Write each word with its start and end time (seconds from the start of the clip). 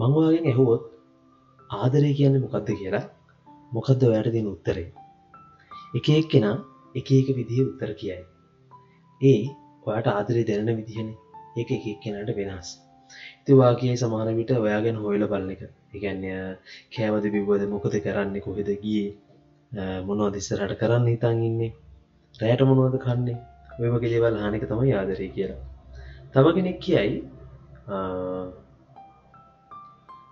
මංවාගෙන් 0.00 0.46
ඇහුවොත් 0.50 0.82
ආදරය 1.70 2.08
කියන්නේ 2.18 2.44
මොකක්ද 2.44 2.68
කියලා? 2.80 3.04
මොකක්ද 3.76 4.02
වැට 4.12 4.28
දෙන 4.34 4.48
උත්තරේ 4.54 4.88
එක 5.98 6.08
එක් 6.14 6.26
කෙනා 6.32 6.56
එක 6.98 7.08
එක 7.18 7.28
විදිහ 7.38 7.60
උත්තර 7.62 7.90
කියයි. 8.00 8.24
ඒ 9.20 9.40
ඔයාට 9.86 10.08
ආදරය 10.12 10.42
දැනෙන 10.48 10.76
විදිහන. 10.80 11.08
එක 11.60 11.70
එක 11.76 11.84
කෙනට 12.02 12.30
වෙනස්. 12.38 12.68
තිවාගේ 13.46 13.94
සමාන 14.02 14.28
විට 14.38 14.50
ඔයාගෙන 14.64 15.00
හොයල 15.04 15.24
බලන 15.32 15.50
එක. 15.54 15.62
එකන්න 15.94 16.24
කෑවද 16.94 17.30
බිබ්බද 17.34 17.62
මොකද 17.72 17.96
කරන්නේ 18.06 18.44
කොහෙද 18.46 18.70
ගිය? 18.82 19.06
මොනව 20.08 20.32
දිස්සරට 20.36 20.76
කරන්න 20.82 21.08
හිතන් 21.12 21.40
ඉන්නේ? 21.48 21.72
රෑට 22.34 22.66
මොනවද 22.70 22.98
කන්නේ? 23.06 23.38
ඔය 23.80 23.88
වගේ 23.94 24.12
දේවල් 24.12 24.36
හානික 24.42 24.68
තම 24.68 24.84
ආදරය 25.00 25.32
කියලා. 25.36 25.60
තව 26.32 26.54
කෙනෙක් 26.56 26.78
කියයි 26.84 27.16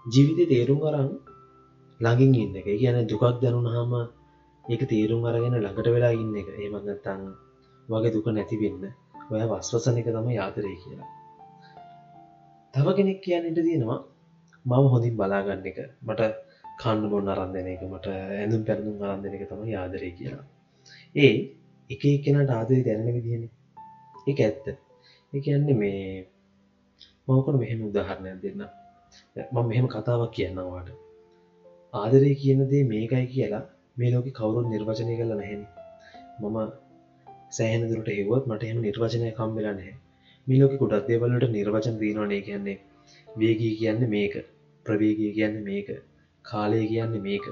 ජීවිත 0.07 0.49
තේරුම් 0.49 0.81
අරන් 0.85 1.09
ළඟින් 2.01 2.35
ඉන්න 2.37 2.57
එක. 2.57 2.67
කියන 2.77 2.97
දුකක් 3.09 3.25
දැනුන 3.41 3.67
හාම 3.67 3.93
ඒක 4.65 4.83
තේරුම් 4.87 5.25
අරගෙන 5.25 5.57
ළඟට 5.57 5.89
වෙලා 5.89 6.13
ඉන්න 6.13 6.35
එක. 6.37 6.49
ඒමගත්තන් 6.55 7.23
වගේ 7.89 8.13
දුක 8.13 8.27
නැතිවෙන්න 8.29 8.85
ඔය 9.31 9.45
වස්වසන 9.51 10.01
එක 10.01 10.09
තම 10.09 10.29
යාතරය 10.31 10.75
කියලා. 10.83 11.09
තව 12.75 12.87
කෙනෙක් 12.97 13.21
කියන්නට 13.23 13.59
තියෙනවා. 13.59 14.01
මම 14.65 14.85
හොඳින් 14.93 15.17
බලාගන්න 15.17 15.65
එක. 15.65 15.79
මට 16.03 16.23
කන්න 16.81 17.09
බොන්න 17.09 17.29
අරන්දන 17.29 17.57
එක. 17.65 17.83
මට 17.85 18.07
ඇඳුම් 18.37 18.63
පැරඳුම් 18.63 19.03
අරන්දන 19.03 19.33
එක 19.33 19.49
තම 19.49 19.65
යාදරය 19.67 20.13
කියලා. 20.19 20.45
ඒ 21.17 21.35
එක 21.91 22.03
කෙනට 22.25 22.51
ආදරය 22.51 22.81
දැනෙන 22.85 23.17
විදිහෙන. 23.17 23.45
එක 24.27 24.39
ඇත්ත. 24.41 24.65
එක 25.33 25.45
යන්නේ 25.49 25.81
මේ 25.83 26.01
මවකට 27.27 27.61
මෙහෙම 27.61 27.81
උදාහරණයක් 27.89 28.41
දෙන්න 28.43 28.84
මම 29.53 29.67
මෙහෙම 29.69 29.87
කතාවක් 29.89 30.33
කියන්නවාට 30.33 30.89
ආදරය 31.95 32.33
කියනදේ 32.35 32.85
මේකයි 32.85 33.27
කියලා 33.27 33.65
මේ 33.97 34.13
ලෝක 34.13 34.27
කවුරුත් 34.33 34.67
නිර්වචනය 34.69 35.15
කළ 35.17 35.35
නැහෙන 35.35 35.63
මම 36.41 36.59
සෑහන 37.51 37.85
දුරට 37.91 38.09
හෙවත් 38.11 38.49
මට 38.49 38.65
එම 38.65 38.79
නිර්වචනය 38.81 39.31
කම්බෙලා 39.33 39.75
නැහැ. 39.75 39.95
මේ 40.47 40.59
ලෝක 40.61 40.75
කුටත් 40.81 41.07
දේවල්ලට 41.09 41.47
නිර්වචන 41.51 41.97
දීනවනේ 42.01 42.41
කියන්නේ. 42.41 42.77
වේගී 43.29 43.73
කියන්න 43.79 44.03
මේක. 44.09 44.35
ප්‍රවේගී 44.87 45.33
කියන්න 45.37 45.57
මේක. 45.69 45.89
කාලය 46.45 46.81
කියන්න 46.89 47.15
මේක. 47.23 47.47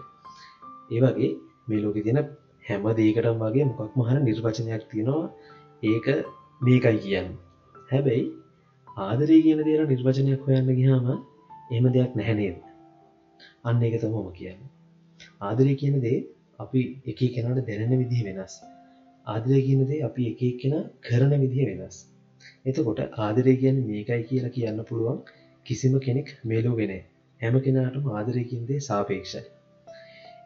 ඒවගේ 0.91 1.31
මේ 1.69 1.83
ලෝක 1.85 1.99
තියන 2.07 2.21
හැම 2.65 2.89
දේකටම් 3.01 3.43
වගේ 3.45 3.69
මොකක් 3.71 3.99
මහන 3.99 4.23
නිර්වචනයක් 4.25 4.83
තියෙනවා. 4.91 5.27
ඒක 5.83 6.07
මේකයි 6.61 6.99
කියන්න. 7.05 7.29
හැබැයි 7.91 8.27
ආදරී 9.01 9.43
කියන 9.47 9.63
දේර 9.69 9.87
නිර්වචනයක් 9.87 10.41
හොයන්න 10.47 10.75
ගිහාම 10.79 11.07
එම 11.73 11.85
දෙයක් 11.95 12.13
නැහැනේද 12.19 12.57
අන්න 13.65 13.83
එක 13.89 13.97
තමම 14.03 14.29
කියන්න. 14.39 14.61
ආදරය 15.41 15.75
කියන 15.81 15.97
දේ 16.05 16.19
අපි 16.59 16.81
එක 17.07 17.21
කෙනට 17.35 17.61
දැනෙන 17.69 17.93
විදිහ 18.03 18.23
වෙනස්. 18.29 18.55
ආදරය 19.27 19.61
කියනදේ 19.67 20.03
අපි 20.09 20.23
එක 20.31 20.43
කෙන 20.61 20.75
කරන 21.07 21.33
විදිහ 21.43 21.65
වෙනස්. 21.71 21.97
එතකොට 22.67 23.01
ආදරය 23.19 23.55
කියන්න 23.63 23.79
මේකයි 23.89 24.23
කියලා 24.29 24.55
කියන්න 24.57 24.85
පුළුවන් 24.89 25.19
කිසිම 25.67 25.95
කෙනෙක් 26.07 26.29
මේලෝගෙන 26.45 26.93
හැම 27.41 27.55
කෙනාටම 27.65 28.07
ආදරයකින්දේ 28.11 28.81
සාපේක්ෂයි. 28.81 29.43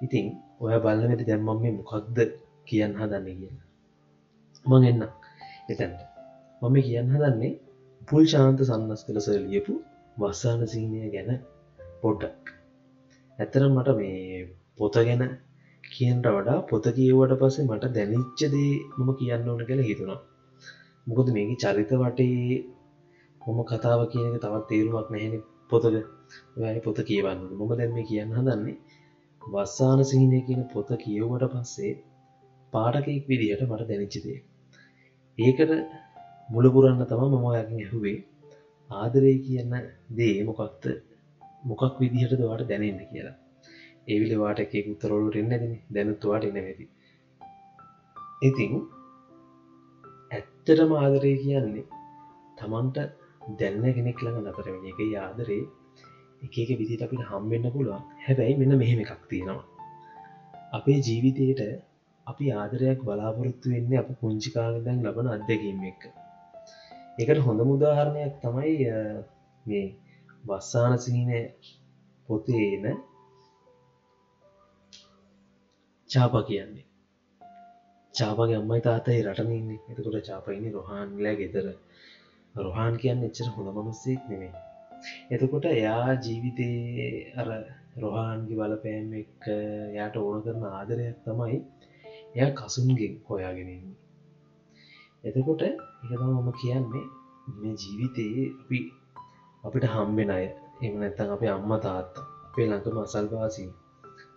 ඉතිං 0.05 0.27
ඔය 0.61 0.75
බලන්නට 0.85 1.23
දැම්මම් 1.29 1.63
මේ 1.63 1.77
මොකක්ද 1.79 2.19
කියන්න 2.69 2.99
හදන්න 3.01 3.27
කියලා. 3.41 3.65
මං 4.67 4.83
එන්න 4.91 5.03
එතැන්ට. 5.73 6.01
මම 6.63 6.77
කියන්න 6.87 7.13
හදන්නේ 7.15 7.53
පුල් 8.09 8.25
ශාන්ත 8.33 8.61
සන්නස් 8.65 9.03
කලස 9.07 9.29
ලියපු 9.45 9.75
වස්සාන 10.17 10.63
සිීනය 10.73 11.09
ගැන 11.15 11.31
පොඩ්ඩක් 12.03 12.53
ඇතරම් 13.39 13.73
මට 13.73 13.91
මේ 13.97 14.39
පොත 14.79 14.95
ගැන 15.07 15.23
කියන්ට 15.85 16.27
වඩා 16.29 16.59
පොත 16.71 16.87
කියවට 16.97 17.33
පස්සේ 17.41 17.67
මට 17.67 17.91
දැනිච්චදේ 17.97 18.71
මම 18.97 19.11
කියන්න 19.19 19.49
ඕන 19.49 19.61
කළ 19.69 19.83
හිතුණා. 19.89 20.21
මොකද 21.07 21.29
මේක 21.35 21.51
චරිත 21.63 21.93
වටේ 21.95 22.57
මොම 23.41 23.59
කතාව 23.65 24.01
කියනක 24.13 24.37
තවත් 24.37 24.65
තේරුමක් 24.71 25.11
නැහෙන 25.13 25.35
පොතක. 25.71 25.97
වැනි 26.61 26.81
පොත 26.81 26.99
කියවන්න 27.09 27.41
මොම 27.59 27.71
දැම 27.79 27.99
කියන්න 28.11 28.33
හදන්නේ 28.37 28.77
වස්සාන 29.43 30.01
සිහිනය 30.11 30.41
කියන 30.47 30.63
පොත 30.73 30.91
කියව්වට 31.03 31.45
පස්සේ 31.53 31.93
පාටකෙක් 32.73 33.29
විදිහට 33.31 33.63
මට 33.67 33.89
දැනිච්චදේ 33.91 34.39
ඒකට 35.39 35.71
මුලපුරන්න 36.49 37.05
තම 37.11 37.23
මමයාකින් 37.35 37.79
ඇහුවේ. 37.79 38.19
ආදරය 38.91 39.35
කියන්න 39.47 39.75
දේ 40.17 40.45
මොකක්ද? 40.45 40.85
මොකක් 41.63 41.95
විදිහට 42.01 42.39
දවාට 42.41 42.69
දැනෙන්න 42.69 43.09
කියලා? 43.11 43.37
ඒවිල 44.09 44.33
වාට 44.41 44.61
එකෙක් 44.65 44.87
උත්තරොලුට 44.93 45.37
එන්න 45.41 45.53
දෙන 45.53 45.73
දැනුත්තුවාට 45.95 46.45
එන්න 46.49 46.59
ඇති 46.61 46.87
ඉතින් 48.43 48.73
ඇත්තටම 50.31 50.93
ආදරය 50.97 51.33
කියන්නේ 51.43 51.85
තමන්ට 52.59 52.99
දැන්න 53.61 53.85
කෙනෙක් 53.97 54.23
ළඟ 54.23 54.45
නතර 54.45 54.69
වෙන 54.75 54.87
එක 54.91 55.01
ආදරේ 55.23 55.65
එකක 56.45 56.71
විදිට 56.81 57.05
අපිට 57.07 57.25
හම්බෙන්න්න 57.31 57.73
පුළුවන්. 57.75 58.05
හැබැයි 58.25 58.59
මෙන්න 58.61 58.79
මෙහෙම 58.83 59.01
එකක් 59.05 59.25
තියෙනවා. 59.31 59.65
අපේ 60.73 60.99
ජීවිතයට 61.07 61.61
අපි 62.27 62.53
ආදරයක් 62.61 63.01
බලාපොරොත්තු 63.07 63.75
වෙන්නේ 63.75 64.01
අප 64.01 64.09
පුංචිකාලදැන් 64.21 65.05
ලබන 65.05 65.33
අත්දැකීම 65.35 65.83
එක 65.91 66.03
එකට 67.19 67.41
හොඳ 67.41 67.61
මුදාහරණයක් 67.65 68.35
තමයි 68.41 68.75
මේ 69.67 69.87
වස්සාන 70.47 70.99
සිහින 70.99 71.31
පොතේන 72.29 72.85
චාප 76.11 76.35
කියන්නේ. 76.47 76.87
චාපගේ 78.15 78.57
අම්මයි 78.57 78.81
තාතයි 78.81 79.25
රටනන්නේ 79.25 79.81
එතකොට 79.91 80.17
චාපයිනි 80.25 80.69
රොහන්ලෑ 80.71 81.35
ගෙතර 81.35 81.67
රොහන් 82.55 82.95
කියන්න 82.97 83.25
එච්චර 83.25 83.49
හොඳ 83.55 83.69
මනුස්සෙක් 83.73 84.23
නෙමේ 84.29 84.53
එතකොට 85.31 85.67
එයා 85.71 86.15
ජීවිතයේ 86.25 87.11
අර 87.37 87.49
රොහාන්ගේ 87.97 88.59
බලපෑම් 88.61 89.11
එක් 89.15 89.49
යායට 89.97 90.17
ඕන 90.19 90.41
කරන 90.45 90.65
ආදරයක් 90.71 91.19
තමයි 91.25 91.59
එය 92.37 92.51
කසුන්ගෙන් 92.55 93.15
හොයාගෙනන්නේ 93.29 93.95
එතකොට 95.25 95.63
එකතම 95.63 96.23
මම 96.35 96.49
කියන්නේ 96.55 97.07
මේ 97.55 97.75
ජීවිතයේ 97.75 98.45
අපි 98.61 98.79
අපිට 99.65 99.85
හම්බෙන 99.87 100.31
අය. 100.31 100.47
එම 100.83 100.95
නැත්තන් 100.97 101.31
අපේ 101.31 101.51
අම්ම 101.51 101.73
තාත්ත 101.81 102.15
අපේ 102.47 102.67
ළඟම 102.67 102.99
අසල්වාසී 102.99 103.71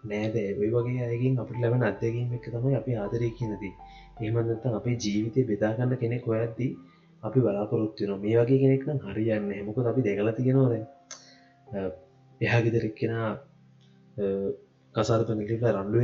නෑද. 0.04 0.36
ඔයි 0.56 0.70
වගේ 0.72 1.04
අයකින් 1.06 1.34
අපට 1.38 1.58
ලැබෙන 1.58 1.84
අත්දැකීම 1.84 2.30
එක 2.34 2.46
තමයි 2.48 2.76
අපි 2.76 2.92
ආදරය 2.96 3.30
කියනදී 3.32 3.74
එහමනත්තන් 4.20 4.74
අපේ 4.74 4.96
ජීවිතය 4.98 5.40
බෙදාගන්න 5.46 5.94
කෙනෙක් 5.98 6.26
ඔයද්දී 6.28 6.72
අපි 7.24 7.40
බලාපොරොත්තුන 7.40 8.12
මේ 8.20 8.36
වගේ 8.40 8.60
කෙනෙක් 8.60 8.84
නම් 8.88 9.00
හරියන්න 9.08 9.50
හෙමක 9.52 9.78
අපි 9.86 10.02
දෙකල 10.02 10.30
තියෙනවාද 10.34 10.74
එහා 12.42 12.62
ගෙදරෙක්කෙන 12.62 13.14
කසාද 14.96 15.22
පනිලිට 15.28 15.64
රණ්ඩු 15.68 15.98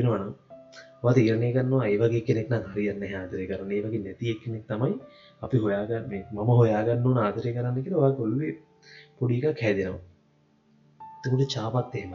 වෙනවනම් 1.05 1.07
වත් 1.07 1.17
ඉරණය 1.23 1.49
කරන්නවා 1.53 1.85
ඒවගේ 1.87 2.23
කෙනෙක් 2.23 2.47
නම් 2.49 2.65
හරියන්න 2.71 3.05
ආදරය 3.13 3.45
කරන 3.47 3.71
ඒ 3.71 3.81
වගේ 3.81 4.03
නැති 4.03 4.35
කෙනෙක් 4.41 4.63
තමයි 4.67 4.93
අපි 5.41 5.57
හොයාගන්න 5.57 6.11
මම 6.33 6.51
හොයාගන්න 6.55 7.23
ආදරය 7.23 7.55
කරන්න 7.55 7.81
කියලා 7.81 8.11
කොල්ුවේ 8.13 8.53
පොඩික 9.17 9.45
කෑදෙනවා 9.53 10.03
තකට 11.23 11.51
චාපත් 11.53 11.95
එහෙම 11.95 12.13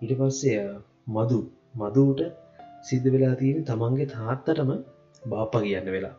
ඉට 0.00 0.12
පස්සේ 0.18 0.62
මදු. 1.08 1.38
මදුට 1.74 2.20
සිද්ධ 2.82 3.08
වෙලා 3.12 3.34
තියෙන 3.34 3.64
තමන්ගේ 3.64 4.06
තාත්තටම 4.08 4.70
බාප්ප 5.22 5.54
කියන්න 5.62 5.88
වෙලා. 5.88 6.16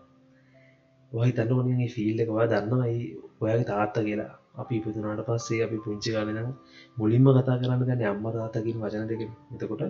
වහි 1.11 1.31
තන්න 1.31 1.59
වනගේ 1.59 1.89
ෆිල්ල 1.89 2.19
එකවා 2.19 2.45
දන්නවයි 2.47 3.00
ඔයාගේ 3.41 3.67
තාත්ත 3.67 3.95
කියලා. 4.00 4.31
අපි 4.55 4.73
ඉපතුනාට 4.75 5.22
පස්සේ 5.28 5.61
අපි 5.64 5.78
පුංචි 5.78 6.09
කාලනම් 6.11 6.49
මුලින්ම 6.97 7.28
කතා 7.31 7.58
කරන්න 7.58 7.85
ගැන 7.90 8.03
අම්ම 8.05 8.25
තාතකින් 8.34 8.81
වචන 8.81 9.08
දෙක 9.11 9.22
එතකොට 9.53 9.84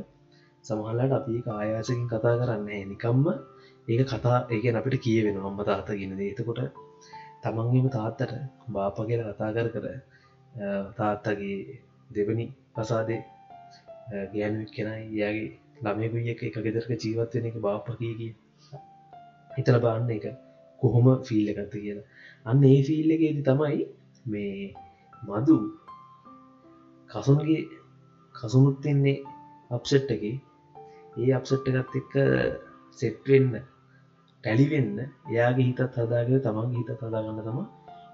සමහල්ලට 0.66 1.14
අපි 1.14 1.36
ආයාසකින් 1.50 2.08
කතා 2.08 2.36
කරන්න 2.36 2.70
නිකම්ම 2.88 3.26
ඒක 3.88 4.02
කතා 4.08 4.38
ඒක 4.50 4.66
අපිට 4.74 4.98
කියවෙන 5.00 5.38
අම්ම 5.42 5.60
තාත්තගෙනද 5.64 6.22
එතකොට 6.24 6.62
තමන්ගේම 7.44 7.88
තාත්තට 7.90 8.34
බාප 8.70 8.98
කියලා 9.02 9.34
කතා 9.34 9.52
කර 9.56 9.68
කර 9.72 9.86
තාත්තගේ 10.98 11.58
දෙවනි 12.10 12.46
පසාදේ 12.74 13.22
ගෑනුවක් 14.32 14.72
කෙනයි 14.72 15.04
යාගේ 15.16 15.50
ළමයකුයි 15.84 16.30
එක 16.30 16.42
එක 16.44 16.58
ගෙදරක 16.60 16.92
ජීවත්වෙන 16.96 17.46
එක 17.46 17.58
බාප්පකීගේ 17.60 18.34
හිතල 19.52 19.78
බාන්න 19.80 20.10
එක 20.10 20.26
කොහොම 20.82 21.08
ෆිල්ල 21.24 21.48
එකත්ත 21.48 21.74
කියලා. 21.76 22.06
අන්න 22.46 22.64
ඒ 22.64 22.80
ෆිල්ල 22.84 23.10
එකේද 23.12 23.40
තමයි 23.44 23.80
මේ 24.26 24.74
මදු 25.24 25.58
කසුන්ගේ 27.10 27.62
කසුනුත්තින්නේ 28.36 29.18
අප්සෙට් 29.72 30.10
එක 30.12 30.24
ඒ 31.16 31.32
අප්සෙට් 31.34 31.68
එකත් 31.72 31.96
එක්ක 31.96 32.14
සෙට්වෙන්න 33.00 33.54
ටැලිවෙන්න 34.44 34.92
එයාගේ 35.30 35.68
හිතත් 35.68 35.82
හදාගෙන 35.98 36.42
තමන්ගේ 36.42 36.80
හිතත් 36.80 36.92
හදාගන්න 37.02 37.42
තම 37.42 37.60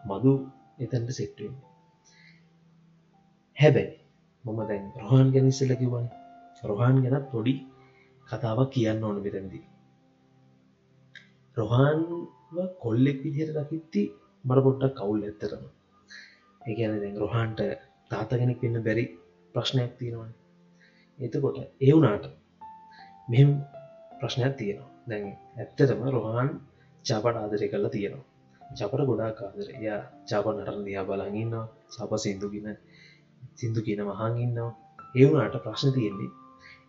මදු 0.10 0.34
එතැන්ට 0.80 1.12
සෙට්වෙන් 1.14 1.56
හැබැයි 3.58 3.98
මම 4.46 4.60
දැන් 4.66 4.86
රොහන් 5.02 5.34
ගැනිස්සල 5.34 5.74
කිවන 5.80 6.08
රොහන් 6.64 6.98
ගැනත් 7.04 7.28
පොඩි 7.32 7.54
කතාවක් 8.28 8.70
කියන්න 8.74 9.04
ඕන 9.04 9.18
බෙතැදී 9.20 9.64
රොහන් 11.58 12.02
කොල්ලෙක් 12.80 13.18
විදිහට 13.24 13.58
දකිත්ති 13.60 14.04
මට 14.46 14.64
පොට්ටක් 14.64 14.96
කවුල් 14.98 15.24
ඇත්තරම 15.24 15.64
ඒගැන 16.62 17.00
දැන් 17.00 17.18
රොහන්ට 17.18 17.60
තාත 18.12 18.32
කෙනෙක් 18.36 18.62
වෙන්න 18.62 18.84
බැරි 18.84 19.06
ප්‍රශ්නයක් 19.56 19.92
තියෙනවා 19.98 20.30
එතකොට 21.20 21.58
ඒවුනාට 21.82 22.26
මෙම 23.32 23.50
ප්‍රශ්නයක් 24.20 24.54
තියෙනවා. 24.60 24.90
දැන් 25.10 25.26
ඇත්තටම 25.58 26.02
රොහන් 26.16 26.50
චාපට 27.06 27.38
ආදරය 27.38 27.68
කරලා 27.72 27.94
තියෙනවා. 27.96 28.28
ජපට 28.72 29.08
ගොඩා 29.10 29.32
කාදර 29.40 29.68
එයා 29.78 30.02
චාප 30.30 30.46
නටන 30.52 30.84
දයා 30.88 31.04
බලඟන්නවා 31.08 31.66
සප 31.96 32.12
සිින්දුගෙන 32.24 32.68
සිින්දු 33.58 33.80
කියන 33.88 34.02
මහන් 34.08 34.36
ඉන්නවා. 34.46 34.72
ඒවුනාට 35.16 35.58
ප්‍රශ්න 35.66 35.92
තියෙන්නේ 35.98 36.30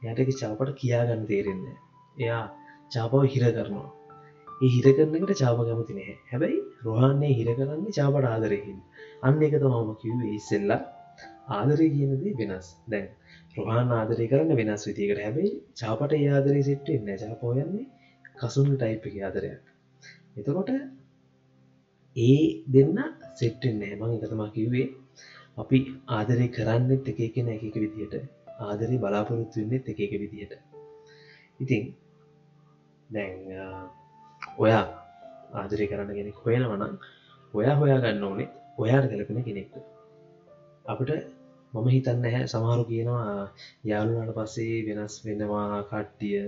එයටක 0.04 0.30
චාපට 0.40 0.70
කියාගන්න 0.80 1.24
තේරෙන්න 1.30 1.64
එයා 2.16 2.44
චාපාව 2.92 3.24
හිර 3.34 3.44
කරනවා. 3.56 3.88
ඒ 4.62 4.70
හිර 4.74 4.86
කරනකට 4.96 5.40
චාප 5.42 5.58
කැමති 5.60 5.94
නැහැ. 5.98 6.16
හැබැයි 6.30 6.58
රොහන්නේ 6.86 7.32
හිර 7.38 7.48
කරන්නේ 7.58 7.96
චාපට 7.98 8.26
ආදරයකින් 8.32 8.78
අන්න 9.26 9.42
එක 9.46 9.54
තමම 9.62 9.90
කිව්වේ. 10.02 10.32
ඉස්සෙල්ලා 10.38 10.80
ආදරය 11.56 11.86
කියනදේ 11.96 12.34
වෙනස්. 12.40 12.66
දැන් 12.90 13.08
රොහන් 13.54 13.90
ආදරය 13.92 14.26
කරන්න 14.30 14.58
වෙනස් 14.58 14.84
විතිකට 14.88 15.18
හැබැයි 15.18 15.50
චාපට 15.78 16.12
යාදරී 16.18 16.64
සිට්ට 16.68 16.88
එන්න 16.90 17.08
චාපෝයන්නේ 17.22 17.86
කසුන් 18.38 18.68
ටයිප් 18.72 19.04
එක 19.08 19.16
ආදරයක්. 19.20 19.64
එතකොට 20.38 20.70
ඒ 22.16 22.38
දෙන්න 22.74 22.96
සෙට්ටෙන් 23.40 23.76
නෑමං 23.80 24.14
එකතමා 24.16 24.48
කිව්වේ 24.56 24.86
අපි 25.58 25.78
ආදරය 26.10 26.46
කරන්නෙත් 26.56 27.10
එක 27.12 27.20
එකෙන 27.20 27.48
එකක 27.48 27.76
විදිහට. 27.76 28.14
ආදරය 28.60 28.96
බලාපොරොත්තු 28.98 29.60
වෙන්නෙත් 29.60 29.86
එක 29.88 30.00
එක 30.00 30.14
විදිහට. 30.22 30.52
ඉතින් 31.60 31.84
දැන් 33.10 33.36
ඔයා 34.58 34.84
ආදරය 35.54 35.84
කරන්න 35.86 36.16
කෙනෙක් 36.18 36.42
හොයනවනම් 36.44 36.96
ඔයා 37.54 37.76
හොයා 37.76 38.00
ගන්න 38.00 38.24
ඕනේ 38.24 38.48
ඔයාට 38.78 39.10
ගැලපෙන 39.10 39.44
කෙනෙක්ට. 39.44 39.76
අපිට 40.84 41.41
මම 41.72 41.86
හිතන්න 41.88 42.24
හැ 42.26 42.44
සමහරු 42.46 42.84
කියනවා 42.84 43.28
යාළුනාට 43.84 44.34
පස්සේ 44.34 44.78
වෙනස් 44.88 45.14
වෙනවා 45.24 45.78
කට්ටිය. 45.84 46.42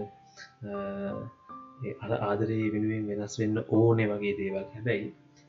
අ 2.05 2.17
ආදරයේ 2.23 2.73
වෙනුවෙන් 2.75 3.05
වෙනස් 3.11 3.35
වෙන්න 3.41 3.57
ඕනේ 3.71 4.09
වගේ 4.11 4.35
දේවල්. 4.41 4.67
හැබැයි 4.75 5.07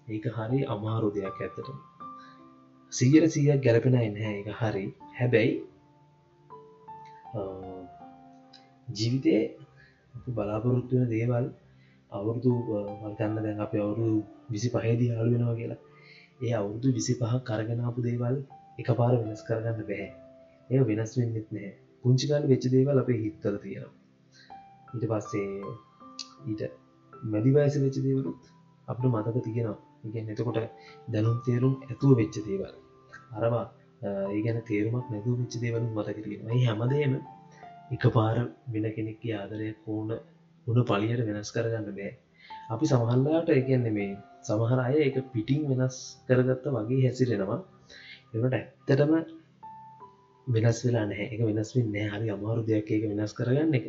ඒක 0.07 0.25
හරි 0.37 0.59
අමාරු 0.67 1.09
දෙයක් 1.15 1.37
ඇත්තට. 1.39 1.69
සීගර 2.91 3.23
සීයක් 3.29 3.59
ගැලපෙන 3.65 3.95
එන්නහැ 3.99 4.33
එක 4.41 4.49
හරි. 4.59 4.85
හැබැයි 5.17 5.53
ජීවිතය 8.87 9.35
බලාපොරොත්තුවන 10.35 11.07
දේවල් 11.09 11.45
අවුරුදු 12.11 12.51
වල්තන්න 13.01 13.43
දැන් 13.43 13.59
අප 13.59 13.73
අවුරු 13.77 14.09
විසි 14.51 14.69
පහේදී 14.69 15.11
හලු 15.11 15.29
වෙනවා 15.33 15.59
කියලා. 15.59 15.81
ඒ 16.41 16.53
අවුරුදු 16.59 16.87
විසි 16.97 17.13
පහක් 17.13 17.41
කරගෙනාපු 17.47 17.99
දේවල් 18.01 18.35
එක 18.79 18.89
පාර 18.99 19.13
වෙනස් 19.21 19.41
කරගන්න 19.47 19.87
බැහැ. 19.89 20.09
එය 20.69 20.79
වෙනස් 20.89 21.11
වෙන්නෙත් 21.19 21.47
නෑ 21.55 21.69
පුංචිකාල 22.03 22.43
වෙච්ච 22.51 22.65
දේවල් 22.73 23.01
අපේ 23.03 23.19
හිත්තල 23.23 23.57
තියෙනවා. 23.63 23.93
ඊට 24.93 25.05
පස්සේ 25.11 25.47
ඊට 26.49 26.61
මැදිවයස 27.31 27.77
වෙච්ච 27.85 27.97
දේවලුත් 28.07 28.41
අපට 28.87 29.05
මතක 29.11 29.37
තියෙනවා. 29.47 29.77
ඉගෙන් 30.07 30.29
එතකොට 30.33 30.59
දැනුම් 31.13 31.37
තේරුම් 31.47 31.73
ඇතුව 31.83 32.11
වෙච්ච 32.21 32.35
දේවල්. 32.49 32.75
අරවා 33.37 33.65
ඒ 34.03 34.39
ගැන 34.45 34.59
තේරුමක් 34.69 35.07
නැතුව 35.11 35.35
වෙච්ච 35.41 35.55
දේවලු 35.63 35.87
මතකිරීම 35.91 36.41
ඒ 36.51 36.61
හැමදේම 36.65 37.13
එක 37.95 38.03
පාර 38.15 38.37
වෙන 38.73 38.85
කෙනෙක්ගේ 38.95 39.35
ආදරයක් 39.39 39.89
ඕන 39.93 40.09
උන 40.67 40.79
පලියට 40.89 41.21
වෙනස් 41.29 41.49
කරගන්න 41.55 41.97
බෑ 41.97 42.13
අපි 42.73 42.85
සමහල්ලාට 42.91 43.49
එකන්නේ 43.53 43.95
මේ 43.97 44.11
සමහර 44.47 44.79
අය 44.83 44.95
එක 45.07 45.17
පිටිං 45.33 45.61
වෙනස් 45.71 45.97
කරගත්ත 46.27 46.65
වගේ 46.75 47.01
හැසිරෙනවා. 47.05 47.59
එට 48.33 48.53
ඇත්තටම 48.53 49.13
වෙනස් 50.47 50.79
වෙලා 50.85 51.05
නැහැ. 51.05 51.27
එක 51.33 51.41
වෙනස් 51.41 51.69
වෙන්න 51.75 51.95
හරි 52.11 52.27
අමාරු 52.29 52.61
දෙයක් 52.63 52.91
එක 52.91 53.03
වෙනස් 53.09 53.33
කරගන්න 53.33 53.73
එක. 53.73 53.87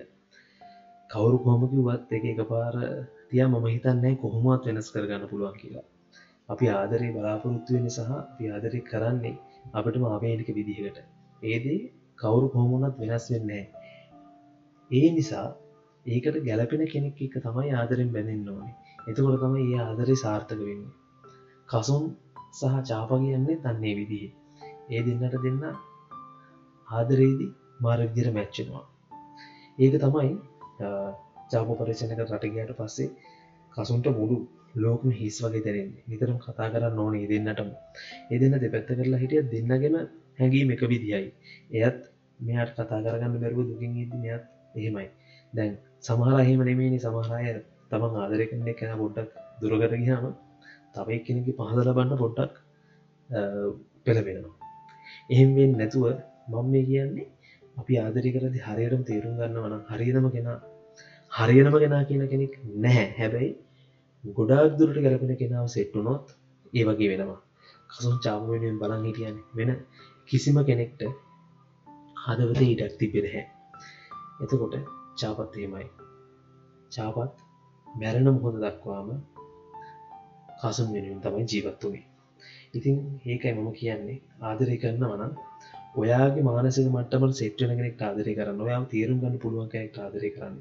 කවුරු 1.10 1.36
කොහොමකිවත් 1.40 2.12
එක 2.12 2.24
එක 2.24 2.40
පාර 2.48 2.76
තිය 3.28 3.42
මම 3.44 3.66
හිතන්නේ 3.66 4.16
කොහොමත් 4.16 4.68
වෙනස් 4.68 4.88
කරගන්න 4.92 5.28
පුළුවන් 5.28 5.56
කියලා. 5.60 5.84
අපි 6.48 6.66
ආදරේ 6.70 7.12
බලාපොරොත්තු 7.12 7.76
වෙන 7.76 7.88
සහ 7.88 8.10
අපි 8.14 8.44
ආදරය 8.50 8.80
කරන්නේ 8.82 9.36
අපට 9.72 9.96
මාවේනික 9.98 10.50
විදිහකට. 10.50 10.98
ඒදේ 11.42 11.80
කවුරු 12.18 12.46
කොහොමුණත් 12.48 13.00
වෙනස් 13.00 13.26
වෙන්නේ 13.30 13.64
ඒ 14.90 15.08
නිසා 15.12 15.46
ඒකට 16.06 16.36
ගැලපෙන 16.44 16.84
කෙනෙක් 16.86 17.18
එක 17.20 17.34
තමයි 17.40 17.70
ආදරෙන් 17.72 18.12
බැඳෙන්න්න 18.12 18.48
ඕනේ. 18.48 18.74
එතකොට 19.06 19.40
තම 19.42 19.54
ඒ 19.58 19.80
ආදරය 19.80 20.16
සාර්ථක 20.16 20.60
වෙන්න. 20.60 20.84
කසුන් 21.68 22.04
සහ 22.52 22.74
චාප 22.84 23.10
කියන්නේ 23.14 23.62
තන්නේ 23.62 23.94
විදිහ. 23.94 24.26
ඒ 24.88 25.00
දෙන්නට 25.02 25.38
දෙන්න 25.44 25.62
ආදරේදී 26.88 27.52
මාරවිදිර 27.80 28.28
මැච්චෙනවා 28.32 28.84
ඒක 29.78 29.94
තමයි 29.98 30.30
චාප 31.50 31.68
පරිශණක 31.78 32.20
රටගයට 32.22 32.70
පස්සේ 32.76 33.08
කසුන්ට 33.72 34.06
මුළු 34.10 34.38
ලෝකම 34.76 35.10
හිස් 35.12 35.36
වගේ 35.42 35.60
දැරෙන්නේ 35.60 36.04
නිතරම් 36.06 36.38
කතා 36.38 36.68
කරන්න 36.72 36.98
ඕනේ 36.98 37.26
දෙන්නටම. 37.26 37.70
ඒ 38.30 38.38
දෙන්න 38.38 38.56
දෙපැත්ත 38.56 38.90
කරලා 38.90 39.20
හිටිය 39.22 39.42
දෙන්නගෙන 39.46 39.96
හැඟීම 40.38 40.70
එක 40.70 40.82
විදිහයි. 40.84 41.28
එයත් 41.76 42.00
මෙයාට 42.40 42.72
කතා 42.74 43.00
කරගන්න 43.00 43.36
බැරුව 43.36 43.68
දුකින් 43.68 43.92
ඉදි 43.96 44.16
මෙයත් 44.18 44.44
එහෙමයි. 44.74 45.08
දැන් 45.52 45.72
සමහර 46.00 46.36
එහෙම 46.38 46.60
නෙමේනි 46.62 46.98
සමහරය 46.98 47.52
තමන් 47.90 48.16
ආදරය 48.16 48.44
කන්නේ 48.50 48.74
කැන 48.74 48.98
පොඩ්ඩක් 48.98 49.30
දුරගට 49.60 49.94
ගහම 49.98 50.24
තවයි 50.96 51.18
කෙනෙකි 51.26 51.58
පහදල 51.58 51.90
බන්න 51.92 52.22
පොඩ්ඩක් 52.22 52.54
පෙළවෙනවා 54.04 54.54
එහෙමෙන් 55.30 55.72
නැතුව 55.78 56.04
මම 56.50 56.66
මේ 56.72 56.84
කියන්නේ 56.84 57.28
අපි 57.76 57.92
ආදරි 57.98 58.30
කරදි 58.34 58.58
හරියටම 58.60 59.02
තේරුම් 59.04 59.34
ගන්න 59.38 59.62
වන 59.64 59.84
හරිදම 59.90 60.26
කෙනා 60.34 60.58
හරියනම 61.32 61.74
කෙනා 61.74 62.02
කියන 62.04 62.22
කෙනෙක් 62.28 62.52
නැහැ. 62.76 63.06
හැබැයි 63.18 63.50
ගොඩාක් 64.24 64.72
දුරට 64.78 64.98
ගැලපෙන 65.04 65.32
කෙනාව 65.36 65.66
සෙට්ටුනොත් 65.68 66.24
ඒ 66.72 66.84
වගේ 66.88 67.10
වෙනවා. 67.12 67.40
කසුන් 67.90 68.14
චාපුවෙන් 68.24 68.78
බලන් 68.80 69.02
හිටියන. 69.06 69.36
වෙන 69.56 69.70
කිසිම 70.28 70.56
කෙනෙක්ට 70.68 71.02
හදවත 72.24 72.60
ඉටක් 72.64 72.94
තිබෙනහැ 73.00 73.42
එතකොට 74.42 74.74
චාපත් 75.20 75.52
එහෙමයි. 75.56 75.86
චාපත් 76.92 77.34
මැරණ 77.86 78.28
මොහොද 78.30 78.56
දක්වාම 78.64 79.08
කසුන් 80.60 80.88
වෙනුවෙන් 80.92 81.20
තමයි 81.22 81.46
ජීවත් 81.46 81.82
වනේ 81.84 82.06
ඉතින් 82.74 82.96
ඒකයි 83.24 83.52
මම 83.54 83.68
කියන්නේ 83.72 84.18
ආදරය 84.42 84.76
කරන්න 84.76 85.04
වනම් 85.04 85.32
ඔයාගේ 85.96 86.44
මානසික 86.44 86.88
මට්ටමට 86.88 87.34
සෙට්ටන 87.34 87.72
කෙනෙක් 87.72 88.02
ආදරය 88.02 88.32
කරන්න 88.34 88.60
ඔයාම 88.60 88.84
තේරුම් 88.86 89.18
ගන්න 89.20 89.38
පුළුවන් 89.38 89.68
කෙනෙක් 89.68 89.96
ආදරය 89.98 90.30
කරන්න. 90.30 90.56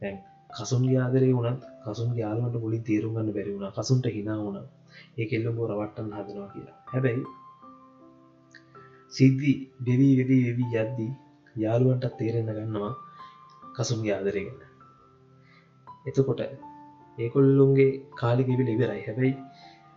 දැන් 0.00 0.16
කසුන්ගේ 0.50 0.98
ආදරය 0.98 1.28
වුණත් 1.30 1.62
කසුන් 1.84 2.10
යාලුවට 2.16 2.56
මුලින් 2.62 2.82
තේරුම් 2.82 3.12
ගන්න 3.14 3.34
බැරි 3.36 3.52
වුණ 3.54 3.74
කසුන්ට 3.76 4.06
හිනා 4.08 4.38
වුණ. 4.38 4.58
ඒ 5.14 5.26
එල්ලම 5.30 5.56
රවට්ටන් 5.62 6.10
හදනවා 6.16 6.48
කියලා. 6.54 6.76
හැබැයි 6.86 7.22
සිද්ධි 9.12 9.52
බෙවී 9.84 10.14
වෙදී 10.18 10.42
වෙවී 10.46 10.70
යද්දී 10.78 11.12
යාළුවන්ටත් 11.56 12.14
තේරෙන්න 12.18 12.50
ගන්නවා 12.50 12.92
කසුන්ගේ 13.76 14.14
ආදරයගන්න 14.14 14.60
එතකොට 16.06 16.40
ඒකොල්ලුන්ගේ 17.18 17.90
කාලිගෙවිල 18.14 18.68
ඉවරයි. 18.68 19.00
හැබැයි 19.00 19.34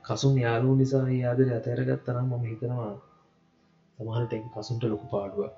කසුන් 0.05 0.35
යාලු 0.37 0.75
නිසා 0.75 1.05
ආදර 1.23 1.47
අතෑරගත්තනම් 1.51 2.27
මම 2.31 2.43
හිතනවා 2.43 2.93
තමහට 3.99 4.33
කසුන්ට 4.53 4.83
ලොකු 4.85 5.05
පාඩුවක්. 5.07 5.55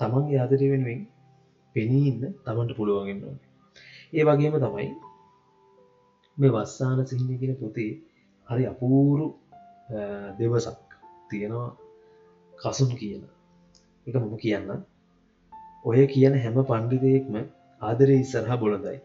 තමන්ගේ 0.00 0.38
ආදරය 0.38 0.66
වෙනුවෙන් 0.70 1.00
පෙනී 1.74 2.04
ඉන්න 2.08 2.22
තමන්ට 2.44 2.76
පුළුවන්ගෙන්න්න 2.76 3.24
ඕනේ. 3.24 3.48
ඒ 4.12 4.24
වගේම 4.24 4.56
තමයි 4.58 4.88
මේ 6.38 6.50
වස්සාන 6.50 7.06
සිහිනගෙන 7.06 7.54
පොතේ 7.56 7.92
හරි 8.46 8.64
අපූරු 8.66 9.26
දෙවසක් 10.38 10.96
තියෙනවා 11.30 11.70
කසුන් 12.52 12.90
කියන 12.96 13.22
එක 14.06 14.14
මම 14.16 14.34
කියන්න 14.36 14.70
ඔය 15.84 16.06
කියන 16.06 16.34
හැම 16.36 16.56
පණ්ඩිතයෙක්ම 16.62 17.34
ආදරය 17.82 18.16
ඉස්සරහා 18.16 18.58
බොලදයි 18.58 18.98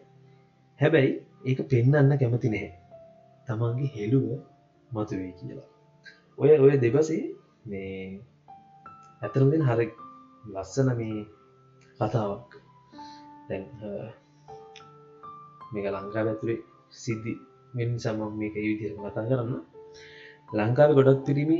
හැබැයි 0.80 1.12
ඒක 1.42 1.60
පෙන්න්න 1.70 2.10
කැමති 2.20 2.48
නැහැ. 2.54 2.72
තමන්ගේ 3.46 3.92
හෙළුව 3.94 4.26
මතුවේ 4.90 5.32
කියලා. 5.38 5.68
ඔය 6.38 6.50
ඔය 6.64 6.74
දෙබසේ 6.84 7.24
මේ 7.66 8.20
ඇතරමෙන් 9.22 9.62
හරි 9.68 9.86
ලස්සන 10.54 10.88
මේ 11.00 11.18
කතාවක්. 11.98 12.50
දැන් 13.48 13.64
මේක 15.72 15.86
ලංකා 15.94 16.24
ඇතුරේ 16.24 16.60
සිද්ධි 16.94 17.32
මෙන් 17.74 17.90
සමම් 18.02 18.32
මේක 18.40 18.54
විදිර 18.64 18.92
කතා 18.96 19.28
කරන්න. 19.30 19.60
ලංකාව 20.50 20.90
ගොඩක් 20.96 21.20
තිරීම 21.26 21.50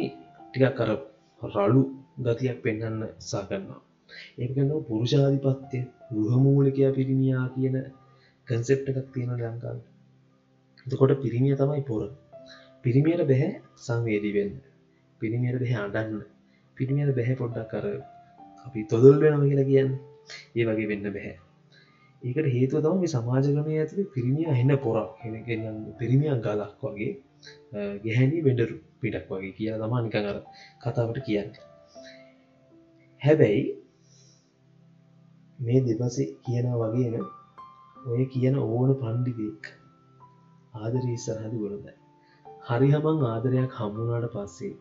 ටිකක් 0.44 0.74
කර 0.78 0.90
රලු 1.42 1.82
ගතියක් 2.24 2.58
පෙන්න්න 2.64 3.02
සාකන්නවා 3.30 3.80
ඒකන්න 4.42 4.70
පුරුෂාධිපත්‍යය 4.88 5.82
ගෘහමූලිකයා 6.14 6.96
පිරිමියා 6.96 7.46
කියන 7.54 7.76
කන්සෙප්ට 8.48 8.88
එකක් 8.90 9.08
තියෙන 9.14 9.30
ලංකාව. 9.34 9.78
එතකොට 10.86 11.12
පිරිමිය 11.24 11.54
තමයි 11.60 11.82
පොර. 11.90 12.02
පිරිමියට 12.84 13.22
බැහැ 13.30 13.50
සංවේදී 13.86 14.34
වෙන්න. 14.36 14.54
පිරිමියට 15.20 15.58
බැහැ 15.62 15.82
අඩන්න 15.86 16.22
පිරිමියට 16.76 17.12
බැහැ 17.18 17.40
පොඩ්ඩක් 17.40 17.70
කර 17.72 17.86
අපි 18.66 18.80
තොදල් 18.92 19.16
වෙනම 19.22 19.44
කියලා 19.50 19.70
කියන්න. 19.70 19.90
ඒ 20.56 20.64
වගේ 20.68 20.90
වෙන්න 20.92 21.06
බැහැ. 21.16 21.34
ඒකට 22.22 22.48
හේතුව 22.56 22.84
තම 22.84 23.00
මේ 23.02 23.14
සමාජකනය 23.14 23.78
ඇතුළ 23.78 24.10
පිරිමිය 24.14 24.46
එන්න 24.54 24.76
පොරක්. 24.84 25.10
පිරිමියන් 26.00 26.44
ගලක් 26.46 26.82
වගේ 26.84 27.12
ගැහැනි 28.04 28.44
වෙඩරු 28.46 28.76
පිටක් 29.00 29.32
වගේ 29.32 29.56
කියලා 29.58 29.80
තමා 29.82 30.04
නිකඟර 30.06 30.38
කතාවට 30.82 31.18
කියන්න. 31.26 31.50
හැබැයි 33.22 33.64
මේ 35.58 35.80
දෙපසේ 35.86 36.28
කියනා 36.44 36.76
වගේන 36.82 37.26
ඔය 38.06 38.24
කියන 38.26 38.56
ඕන 38.58 38.90
පණ්ඩිදෙක් 38.94 39.70
ආදරී 40.74 41.16
සරහද 41.16 41.54
ගොළදයි 41.54 41.94
හරි 42.66 42.88
හමං 42.92 43.24
ආදරයක් 43.26 43.78
හමුණට 43.78 44.28
පස්සේ 44.34 44.74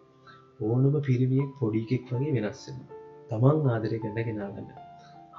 ඕනම 0.62 0.98
පිරිමියෙක් 1.02 1.56
පොඩිකෙක් 1.60 2.12
වගේ 2.12 2.36
වෙනස්සෙන 2.38 2.84
තමන් 3.30 3.70
ආදරය 3.70 3.98
කන්න 4.00 4.28
කෙනාගන්න 4.28 4.70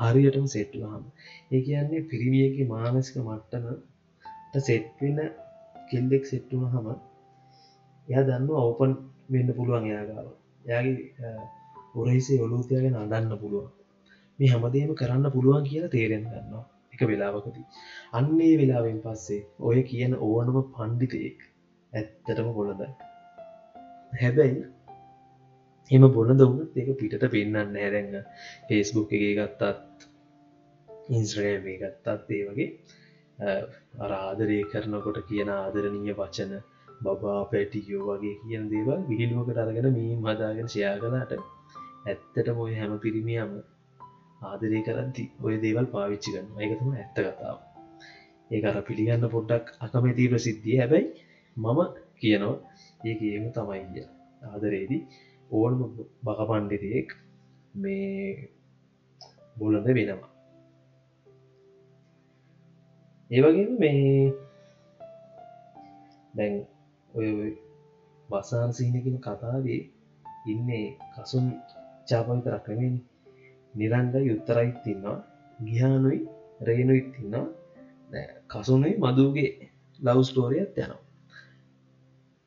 හරියටම 0.00 0.48
සෙට්ලාම 0.48 1.04
ඒ 1.50 1.60
කියන්නේ 1.60 2.06
පිරිමියගේ 2.06 2.66
මානසික 2.66 3.20
මට්ටනට 3.20 4.64
සෙට්වෙන 4.64 5.20
කෙල්ලෙක් 5.90 6.24
සෙට්ටුන 6.26 6.66
හම 6.68 6.88
එයා 8.08 8.26
දන්න 8.26 8.50
ඔපන් 8.62 8.92
වෙන්න 9.28 9.56
පුළුවන් 9.56 9.86
එයාගාව 9.86 10.28
යාගේ 10.64 11.32
උරහිසේ 11.94 12.40
ඔලූතියගෙන 12.42 12.96
අඩන්න 12.96 13.38
පුළුවන්. 13.38 13.70
මේ 14.38 14.50
හැමදේම 14.50 14.90
කරන්න 14.94 15.32
පුළුවන් 15.32 15.64
කියලා 15.64 15.90
තේරෙන් 15.90 16.24
ගන්නවා. 16.24 16.64
එක 16.98 17.08
වෙලාවකදී. 17.08 17.66
අන්නේ 18.12 18.54
වෙලාවෙන් 18.56 18.98
පස්සේ 19.00 19.46
ඔය 19.60 19.78
කියන 19.84 20.14
ඕනම 20.22 20.56
පණ්ඩිතයෙක් 20.68 21.38
ඇත්තටම 21.92 22.48
බොලදයි 22.52 22.88
හැබැයි 24.12 24.64
එම 25.90 26.04
බොන 26.10 26.32
දවුත් 26.34 26.76
ඒක 26.76 26.90
පිටට 26.96 27.24
පෙන්න්න 27.28 27.54
නෑරැන්න 27.68 28.16
ෆේස්බුක් 28.68 29.12
එක 29.12 29.24
ගත්තත් 29.38 30.08
ඉන්ස්්‍රෑම් 31.10 31.68
ගත්තත් 31.74 32.28
ඒ 32.30 32.42
වගේ 32.48 32.68
අරාදරය 34.00 34.58
කරනකොට 34.66 35.20
කියන 35.24 35.52
ආදරණීය 35.52 36.14
වචන 36.14 36.52
බබා 37.00 37.40
පැටියෝ 37.46 38.04
වගේ 38.10 38.36
කියන 38.42 38.68
දේවල් 38.68 39.00
විහිලුවකට 39.08 39.58
අරගෙන 39.58 39.90
මේ 39.92 40.18
මදාගෙන 40.18 40.68
ෂයා 40.68 40.94
කලාට 40.98 41.32
ඇත්තට 41.38 42.54
මොය 42.56 42.72
හැම 42.74 42.94
පිරිමියම 42.98 43.52
ආදරය 44.40 44.80
කරන්ති 44.82 45.24
ඔය 45.44 45.54
දේවල් 45.62 45.86
පාවිච්චි 45.94 46.34
කරන්න 46.34 46.62
එකතුම 46.64 46.90
ඇත්ත 46.94 47.16
කතාව. 47.16 47.58
ඒ 48.50 48.60
අර 48.62 48.76
පිළිගන්න 48.82 49.24
පොඩ්ඩක් 49.28 49.66
අකමැති 49.84 50.30
ප්‍රසිද්ධිය 50.32 50.78
හැබැයි 50.80 51.08
මම 51.56 51.80
කියනවා 52.20 52.56
ඒකේම 53.04 53.44
තමයි 53.52 53.82
කිය 53.88 54.06
ආදරේදී 54.44 55.02
ඕනම 55.50 55.80
බක 56.24 56.40
පණ්ඩිතයෙක් 56.48 57.08
මේ 57.74 58.50
බොලඳ 59.56 59.88
වෙනවා. 59.88 60.30
ඒවගේ 63.30 63.68
මේ 63.80 64.32
දැන් 66.34 66.54
ඔය 67.10 67.28
බසාන් 68.28 68.70
සීනකින 68.72 69.18
කතාවේ 69.18 69.82
ඉන්නේ 70.46 70.86
කසුන් 71.14 71.46
චාපවිත 72.08 72.46
රක්‍රමෙන් 72.46 72.94
නිරංග 73.74 74.14
යුත්තරයිත් 74.22 74.76
තින්නවා 74.84 75.18
ගිහානුයි 75.64 76.20
රේනුයිත් 76.60 77.08
තින්නවා 77.14 77.46
කසුනුයි 78.48 78.94
මදුගේ 78.96 79.50
ලව් 80.00 80.18
ස්ටෝරියත් 80.24 80.76
යනවා. 80.76 81.00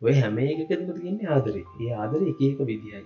ඔය 0.01 0.13
හැම 0.13 0.37
එකකදම 0.41 0.89
තියන්නේ 0.97 1.27
ආදරේ. 1.27 1.65
ඒ 1.81 1.91
ආදර 1.95 2.21
එක 2.31 2.39
එක 2.41 2.59
විදිහයි 2.69 3.03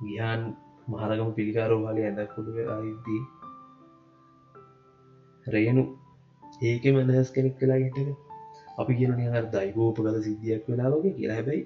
ගිහාන් 0.00 0.42
මහරගම 0.88 1.30
පිළිකාරෝ 1.36 1.80
හලි 1.86 2.02
ඇඳ 2.06 2.20
කුඩු 2.34 2.50
අයිදී 2.74 3.22
රේනු 5.46 5.82
ඒකම 6.62 6.96
නැස් 7.02 7.28
කෙනෙක් 7.34 7.54
කලා 7.60 7.78
ගැටක 7.82 8.18
අපි 8.80 8.92
කියන 8.98 9.12
හර 9.26 9.46
දයිගෝප 9.54 9.96
කල 9.98 10.16
සිද්ධියක් 10.26 10.64
වෙලාවගේ 10.70 11.16
කියලා. 11.16 11.36
හැබැයි 11.38 11.64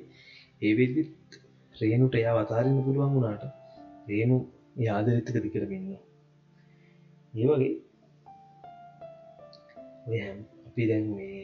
ඒවෙදත් 0.63 1.39
රේනුට 1.75 2.15
එයා 2.15 2.35
වතාරන්න 2.39 2.85
පුළුවන් 2.87 3.15
වුණාට 3.15 3.45
රේනු 4.09 4.37
යාදරිත්තක 4.77 5.37
දිකරගන්න 5.45 5.89
ඒ 5.93 7.47
වගේ 7.49 7.73
ඔය 10.07 10.19
හැම් 10.19 10.39
අපි 10.69 10.89
දැන් 10.91 11.07
මේ 11.17 11.43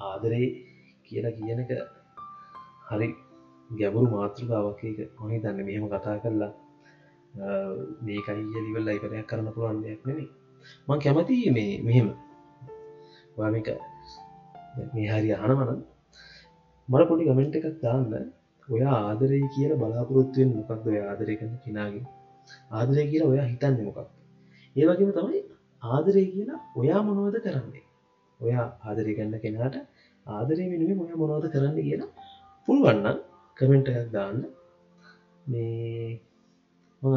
ආදරේ 0.00 0.48
කියලා 1.04 1.36
කියන 1.38 1.62
එක 1.64 1.72
හරි 2.88 3.08
ගැබුරු 3.70 4.12
මාතෘකාවක් 4.16 4.82
එක 4.90 4.98
මහි 5.20 5.42
දන්න 5.42 5.66
මෙහෙම 5.68 5.88
කතා 5.92 6.18
කරලා 6.22 6.52
මේකයි 8.04 8.62
ලිවල් 8.66 8.90
අයිපරයක් 8.90 9.26
කරන්න 9.30 9.54
පුළුවන් 9.54 9.82
දෙයක් 9.86 10.02
නෙමේ 10.06 10.30
මං 10.88 10.98
කැමති 10.98 11.50
මේ 11.50 11.80
මෙහෙම. 11.82 12.08
වාමික 13.36 13.68
මේ 14.94 15.08
හරි 15.10 15.30
අහනවන 15.34 15.80
මට 16.88 17.08
පොඩි 17.08 17.28
කමෙන්ට් 17.28 17.56
එකක් 17.58 17.68
දාන්න. 17.82 18.04
ඔයා 18.70 18.96
ආදරය 19.08 19.40
කියල 19.54 19.72
බලාපොරොත්තුවෙන් 19.80 20.50
මොකක්ද 20.56 20.86
ඔය 20.90 20.98
ආදරය 21.02 21.34
කන 21.40 21.52
කෙනගේ? 21.64 22.04
ආදරය 22.76 23.02
කියලා 23.10 23.30
ඔයා 23.32 23.46
හිතන්න 23.52 23.78
මොකක් 23.86 23.98
ඒවගේම 24.76 25.10
තමයි 25.18 25.40
ආදරය 25.82 26.22
කියලා 26.34 26.60
ඔයා 26.80 27.00
මොනවද 27.06 27.36
කරන්නේ? 27.44 27.84
ඔයා 28.40 28.66
ආදරය 28.86 29.12
ගන්න 29.16 29.42
කෙනාට 29.44 29.76
ආදරය 30.26 30.64
වෙනුවේ 30.72 30.98
මොය 31.00 31.12
මොනවද 31.22 31.46
කරන්න 31.54 31.76
කියලා 31.86 32.10
පුළුවන්න 32.68 33.18
කමෙන්ට 33.56 33.88
එකක් 33.90 34.08
දාන්න. 34.16 34.40
මේ 35.46 36.20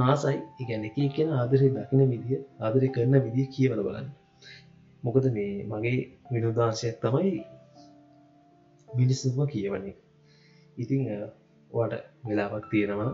ආසයි. 0.06 0.38
ඉගැන 0.62 0.86
එක 0.88 0.98
කියන 1.16 1.30
ආදරය 1.32 1.68
දකින 1.70 2.02
විදිහ 2.12 2.42
ආදරය 2.60 2.88
කරන 2.96 3.16
විදිහ 3.26 3.48
කියවල 3.56 3.80
බලන්න. 3.88 4.08
මොකද 5.04 5.26
මේ 5.36 5.54
මගේ 5.72 5.98
විනෝදාංශයක් 6.34 6.98
තමයි 7.04 7.32
මිනිස්සුම 8.88 9.40
කියවන 9.54 9.84
එක. 9.92 9.98
ඉතිං 10.78 11.02
වට 11.74 12.04
වෙලාවක් 12.28 12.66
තියෙනවන 12.72 13.12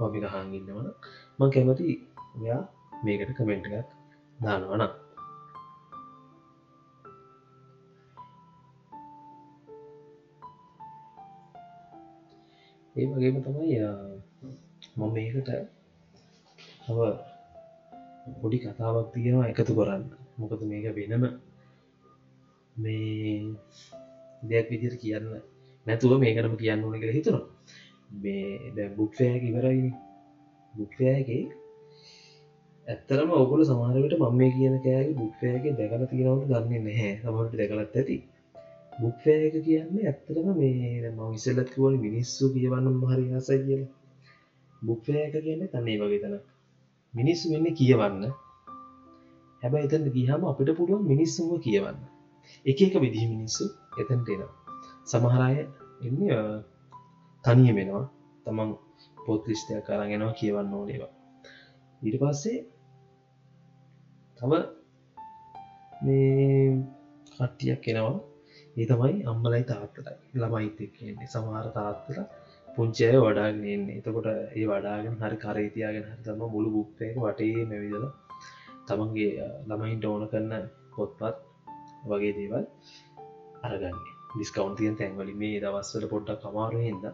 ඔමික 0.00 0.24
හාගින්නවන 0.32 0.88
මං 1.38 1.52
කැමති 1.54 1.94
ඔයා 2.36 2.62
මේකට 3.04 3.36
කමෙන්ට් 3.36 3.66
එකක් 3.68 3.88
දානවන 4.38 4.82
ඒ 12.96 13.06
වගේම 13.08 13.36
තමයි 13.44 13.76
මම 14.96 15.10
මේකට 15.14 15.50
හව 16.86 16.98
පොඩි 18.40 18.58
කතාවක් 18.62 19.08
තියෙනවා 19.14 19.50
එකතු 19.52 19.72
කරන්න. 19.78 20.02
මොකද 20.38 20.62
මේක 20.70 20.86
වෙනම 20.96 21.24
මේ 22.76 23.54
දෙයක් 24.42 24.66
විදිර 24.72 24.94
කියන්න 25.02 25.26
නැතුව 25.86 26.12
මේකටම 26.22 26.54
කියන්න 26.62 26.84
ඕන 26.84 27.00
කළ 27.00 27.16
හිතුනවා. 27.16 27.59
මේ 28.10 28.72
දැ 28.76 28.88
බුක්ෂයක 28.96 29.42
ඉවරයි 29.44 29.90
බුක්ෂයගේ 30.74 31.42
ඇත්තරම 32.86 33.30
ඔකුල 33.34 33.60
සමාරවට 33.64 34.14
මම 34.18 34.36
මේ 34.36 34.50
කියන 34.50 34.76
කෑගේ 34.84 35.14
බුක්ෂයගේ 35.14 35.76
දැකල 35.78 36.02
තියෙනවට 36.06 36.50
දන්නේ 36.50 36.80
නැහැ. 36.80 37.12
සමට 37.22 37.54
දැකලත් 37.60 37.96
ඇති. 37.96 38.16
බුක්ෂයක 39.00 39.54
කියන්නේ 39.66 40.06
ඇත්තරම 40.06 40.48
මේ 40.58 41.10
ම 41.10 41.18
විසලත්කුවන 41.32 41.94
මිනිස්සු 42.06 42.44
කියවන්නම් 42.54 43.02
හරි 43.10 43.26
හසයි 43.32 43.58
කියල. 43.66 43.82
බුක්ෂයක 44.82 45.34
කියන්න 45.44 45.62
තන්නේ 45.68 45.98
වගේ 46.00 46.20
තන 46.22 46.34
මිනිස්සු 47.14 47.52
වෙන්න 47.52 47.68
කියවන්න. 47.74 48.24
හැබැ 49.62 49.84
එතට 49.86 50.10
ගිහම 50.16 50.42
අපිට 50.50 50.70
පුළුවන් 50.76 51.06
මිනිස්සුම 51.12 51.48
කියවන්න. 51.60 51.98
එක 52.64 52.78
එක 52.82 52.94
විදිහ 53.04 53.24
මිනිස්සු 53.34 53.64
එතැන්ට 54.00 54.28
එනවා. 54.28 54.52
සමහරය 55.04 55.54
එන්න 56.06 56.20
තනිය 57.44 57.72
වෙනවා 57.74 58.04
තමන් 58.46 58.70
පොත්ලිස්ටයක් 59.26 59.86
කරගෙනවා 59.86 60.34
කියවන්න 60.34 60.74
ඕනේවා 60.74 61.12
ඊට 62.02 62.20
පස්සේ 62.20 62.58
තම 64.40 64.52
මේ 66.00 66.70
කට්ටියක් 67.32 67.88
එනවා. 67.90 68.20
ඒ 68.76 68.86
තමයි 68.86 69.16
අම්මලයි 69.24 69.64
තාත්තලයි. 69.64 70.14
ළමයිතක් 70.34 70.92
කියන්නේ 70.96 71.28
සමහර 71.28 71.66
තාත්තල 71.74 72.18
පුංචය 72.68 73.08
වඩාගෙනන්නේ 73.16 73.96
එතකොට 73.98 74.28
ඒ 74.28 74.66
වඩාගෙන 74.70 75.18
හරි 75.20 75.36
කරේතියාගෙන 75.36 76.06
හතම 76.10 76.40
මුළු 76.54 76.70
බුක්්පයක 76.76 77.16
වටේ 77.18 77.64
මැවිදල 77.70 78.06
තමන්ගේ 78.88 79.48
ළමයින්ට 79.68 80.04
ඕන 80.04 80.24
කරන්න 80.32 80.64
පොත්පත් 80.94 81.36
වගේ 82.10 82.32
දේවල් 82.38 82.64
අරගන්නේ. 83.64 84.14
ඩිස්කවන්තියන් 84.30 84.96
තැන්වලි 84.98 85.34
මේ 85.42 85.60
දවස්වල 85.62 86.06
පොඩ්ඩක් 86.12 86.42
කමාරු 86.44 86.80
හිද 86.86 87.04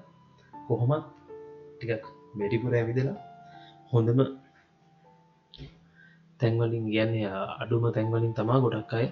කොහොමත් 0.66 1.04
ටිකක් 1.72 2.04
වැඩිපුර 2.38 2.72
ඇවිදලා 2.74 3.16
හොඳම 3.92 4.20
තැන්වලින් 6.40 6.86
කියන්නේ 6.86 7.28
අඩුම 7.62 7.84
තැන්වලින් 7.92 8.32
තමා 8.34 8.62
ගොඩක් 8.64 8.92
අය 8.94 9.06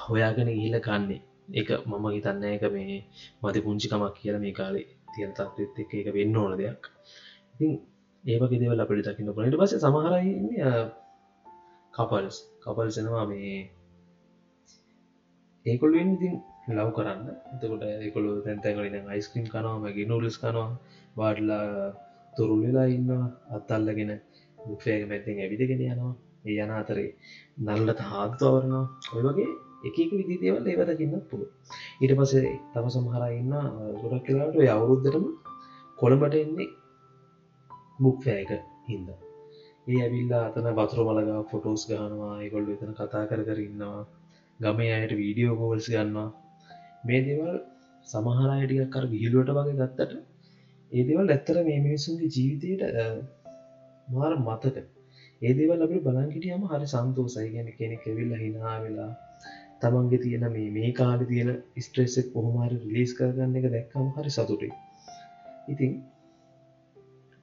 හොයාගෙන 0.00 0.48
ගිහිල 0.50 0.76
කන්නේ. 0.80 1.22
එක 1.50 1.68
මම 1.86 2.06
හිතන්න 2.06 2.44
එක 2.46 2.64
මේ 2.68 2.96
මති 3.42 3.60
පුංචිකමක් 3.60 4.14
කියල 4.16 4.36
මේ 4.38 4.52
කාලේ 4.52 4.88
තියෙන 5.12 5.32
තත්ත් 5.32 5.76
එක 5.78 5.92
එක 5.94 6.08
වෙන්න 6.16 6.36
ඕන 6.36 6.52
දෙයක්. 6.58 6.82
ඉතින් 7.54 7.72
ඒවගේ 8.24 8.60
දෙවල් 8.60 8.82
අපිට 8.82 9.06
දකින්න 9.06 9.34
පනට 9.36 9.56
පස 9.60 9.72
සමහරයි 9.76 10.32
කපල්ස් 11.94 12.36
කපල්සනවා 12.62 13.24
මේ 13.26 13.54
ඒකොල්ුවෙන් 15.66 16.10
ඉතින් 16.16 16.34
ලව් 16.68 16.88
කරන්න. 16.96 17.20
එතකොට 17.52 17.82
ඒකොළු 17.86 18.30
තැන්තැකලින 18.46 19.10
අයිස්ක්‍රීම් 19.14 19.46
කනවාම 19.52 19.84
ගෙනුලස් 19.98 20.36
කනවා 20.42 20.70
වාඩලා 21.16 21.66
තුරුල් 22.36 22.60
වෙලා 22.64 22.88
ඉන්න 22.96 23.10
අත්තල්ලගෙන 23.56 24.12
බුක්ෂයක 24.58 25.02
මැත්තෙන් 25.10 25.44
ඇවිදගෙන 25.44 25.84
යනවා. 25.86 26.14
ඒ 26.46 26.58
යන 26.64 26.72
අතරේ 26.72 27.10
නල්ලට 27.66 28.00
හාත්තවරනවා 28.10 28.84
ඔය 29.14 29.22
වගේ 29.26 29.48
එකක 29.88 30.12
විදි 30.18 30.36
දේවල් 30.42 30.66
ඒවදකින්නත් 30.66 31.24
පුළු 31.30 31.46
ඊට 32.02 32.14
පසේ 32.18 32.52
තම 32.72 32.86
සමහර 32.94 33.24
ඉන්න 33.32 33.54
ගොඩක් 34.02 34.26
කලාට 34.26 34.58
ඔය 34.60 34.68
අවුරුද්ධටම 34.74 35.24
කොළඹට 35.98 36.36
එන්නේ 36.40 36.68
බුක්ෆෑක 38.02 38.50
හින්ද. 38.88 39.08
ඒ 39.88 39.98
ඇවිල්ලා 40.04 40.42
අතන 40.48 40.68
වතුර 40.78 41.00
මලගා 41.08 41.40
ෆොටෝස් 41.50 41.82
ගහනවා 41.90 42.34
ඒකොල්ු 42.42 42.74
එතන 42.74 42.92
කතා 42.98 43.24
කර 43.30 43.42
කර 43.48 43.60
ඉන්නවා. 43.62 44.02
ගමේ 44.60 44.92
අයට 44.94 45.12
වීඩියෝ 45.20 45.56
කෝල්ස් 45.60 45.88
ගන්නවා. 45.94 46.28
මේ 47.04 47.20
දේවල් 47.22 47.56
සමහරයටික 48.06 48.90
කර 48.90 49.04
විහිලුවට 49.06 49.56
වගේ 49.56 49.78
ගත්තට 49.80 50.12
ඒ 50.92 51.02
දේවල් 51.04 51.28
ඇත්තර 51.28 51.56
මේ 51.62 51.80
මිනිසුන්ගේ 51.80 52.30
ජීවිතයට 52.30 52.82
මාර 54.08 54.32
මතක. 54.38 54.76
ඒදේවල් 55.42 55.82
අපි 55.82 55.98
බලංගිටියම 56.00 56.62
හරි 56.66 56.86
සන්තෝසයි 56.88 57.48
ගැන 57.50 57.68
කෙනෙ 57.72 57.96
කෙවිල්ල 57.98 58.32
හිනා 58.36 58.76
වෙලා 58.80 59.10
තමන්ගේ 59.80 60.18
තියෙන 60.18 60.46
මේ 60.48 60.68
මේ 60.70 60.90
කාලි 60.92 61.24
තියෙන 61.26 61.50
ස්ට්‍රෙස්සෙක් 61.78 62.32
පොහොමාරි 62.32 62.76
රිලිස් 62.82 63.12
කරගන්න 63.14 63.58
එක 63.58 63.66
දැක්කම 63.68 64.08
හරි 64.16 64.30
සතුටයි. 64.30 64.70
ඉතින් 65.68 65.92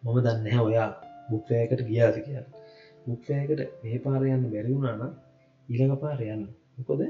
මම 0.03 0.17
දන්න 0.21 0.59
ඔයා 0.61 0.89
බුක්වෑකට 1.29 1.81
ගියාද 1.83 2.17
කිය 2.21 2.41
බුක්වෑකට 3.05 3.61
මේ 3.81 3.99
පාරයන්න 3.99 4.43
බැරිවුණාන 4.47 5.13
ඊළඟ 5.67 5.95
පාරයන්න 5.99 6.43
මොකොද 6.75 7.01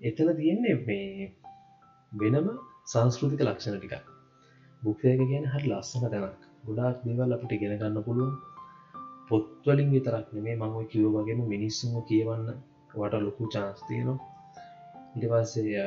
එතන 0.00 0.28
තියෙන්නේ 0.36 0.76
මේ 0.82 1.30
වෙනම 2.12 2.48
සංස්කෘතික 2.86 3.42
ලක්ෂණ 3.42 3.76
ටික 3.76 3.94
බුක්වෑක 4.82 5.20
කියන 5.30 5.44
හරි 5.52 5.68
ලස්සන 5.70 6.04
තැනක්. 6.06 6.40
ගොඩාක් 6.66 6.96
දේවල් 7.04 7.34
අපිට 7.34 7.60
ගෙන 7.60 7.78
ගන්න 7.80 8.04
පුළුවන්. 8.06 8.34
පොත්වලින් 9.28 9.88
විතරක් 9.94 10.26
නෙමේ 10.36 10.56
මංව 10.56 10.82
කිව් 10.92 11.06
වගේම 11.14 11.40
මිනිස්සුම 11.52 11.92
කියවන්න 12.08 12.48
වට 12.94 13.22
ලොකු 13.26 13.44
චාන්ස්තියනවා 13.54 14.18
ඉට 15.16 15.26
පස්සේ 15.30 15.86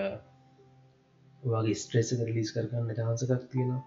වගේ 1.44 1.78
ස්ට්‍රෙස 1.82 2.10
ලිස් 2.30 2.50
කරගන්න 2.56 2.98
චාන්සකක් 2.98 3.46
තියෙනවා. 3.52 3.82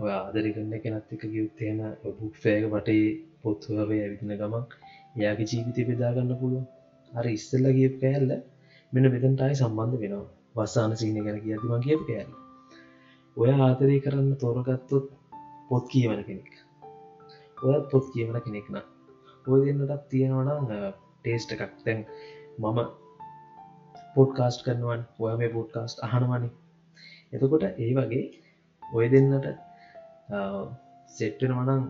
ඔය 0.00 0.10
ආදරකන්න 0.12 0.74
කෙනත් 0.84 1.14
එක 1.14 1.22
ගියුත්තේන 1.32 1.80
බුක් 2.18 2.34
ෆෑක 2.42 2.64
වටේ 2.72 3.06
පොත්තුවේ 3.42 4.02
ඇවිදින 4.02 4.34
ගමක් 4.40 4.70
එයාගේ 5.16 5.50
ජීවිතය 5.50 5.88
බෙදාගන්න 5.88 6.32
පුළුව 6.40 7.18
අර 7.18 7.26
ඉස්සල්ල 7.30 7.66
ගිය 7.78 7.90
කෑල්ල 8.02 8.32
මෙන 8.92 9.10
වෙදන්ටයි 9.14 9.58
සම්බන්ධ 9.60 10.02
වෙනවා. 10.04 10.28
වස්සාන 10.54 10.96
සීන 10.96 11.24
ගැන 11.24 11.40
කියතිම 11.44 11.72
කියප 11.86 12.02
කෑල්ල 12.08 12.32
ඔය 13.36 13.50
ආතරය 13.56 13.96
කරන්න 14.04 14.30
තෝරගත්තොත් 14.40 15.06
පොත් 15.68 15.84
කියවන 15.92 16.22
කෙනෙක්. 16.28 16.50
ඔයත් 17.62 17.84
පොත් 17.90 18.06
කියවන 18.14 18.40
කෙනෙක් 18.44 18.66
නම්. 18.72 18.86
ඔය 19.46 19.60
දෙන්නටත් 19.66 20.08
තියෙනවනම් 20.10 20.66
ටේස්ට 21.22 21.54
එකක්. 21.54 21.72
තැන් 21.84 22.00
මම 22.58 22.78
පොඩ්කාස්ට් 24.14 24.64
කරනවන් 24.66 25.02
ඔය 25.18 25.34
මේ 25.40 25.54
පොඩ්කාස්ට් 25.56 26.04
අහනවනි. 26.06 26.50
එතකොට 27.32 27.64
ඒ 27.66 27.90
වගේ 27.96 28.24
ඔය 28.82 29.06
දෙන්නට 29.12 29.46
සෙට්ටෙනවනම් 31.16 31.84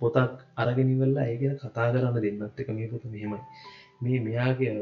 පොතක් 0.00 0.36
අරගෙනවල්ලා 0.62 1.26
ඒගෙන 1.26 1.58
කතා 1.60 1.88
කරන්න 1.92 2.22
දෙන්නත් 2.24 2.60
එක 2.60 2.70
මේ 2.76 2.90
පොත 2.92 3.04
මෙහෙමයි. 3.12 3.40
මේ 4.02 4.18
මෙයාගේ 4.20 4.72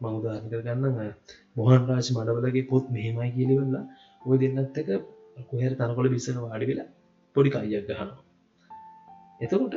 මංුදාරක 0.00 0.44
ගන්න 0.50 0.84
මොහන් 1.56 1.82
රාශ 1.88 2.10
මඩවලගේ 2.14 2.68
පොත් 2.70 2.84
මෙහෙමයි 2.94 3.30
කියලිවෙල්ලා 3.34 3.84
ඔය 4.22 4.36
දෙන්නත් 4.40 4.78
එක 4.80 4.88
කොහර 5.48 5.72
තනකොළ 5.78 6.08
බිස්සන 6.14 6.38
වාඩි 6.44 6.68
වෙලා 6.70 6.88
පොඩි 7.36 7.50
කයියක් 7.50 7.84
ගහනවා. 7.88 8.22
එතකොට 9.40 9.74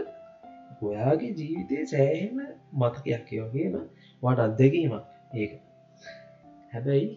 ඔයාගේ 0.81 1.31
ජීවිතය 1.37 1.75
සෑහෙන 1.85 2.37
මතකයක් 2.73 3.29
වගේම 3.45 3.75
වට 4.23 4.39
අත්දැකීමක් 4.39 4.95
ඒක. 5.33 5.51
හැබැයි 6.71 7.09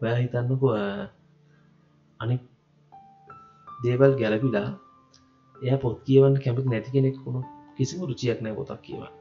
ඔයා 0.00 0.18
හිතන්නකො 0.18 0.68
අනි 2.20 2.36
දේවල් 3.82 4.12
ගැලපිලා 4.20 4.68
එය 5.56 5.76
පොත් 5.78 5.96
කියවන්න 6.06 6.42
කැමති 6.42 6.68
නැති 6.68 6.94
කෙනෙක් 6.94 7.16
වුණු 7.24 7.40
කිසිම 7.76 8.00
රුචියක් 8.08 8.38
නෑ 8.40 8.58
පොතක් 8.58 8.82
කියවා 8.82 9.12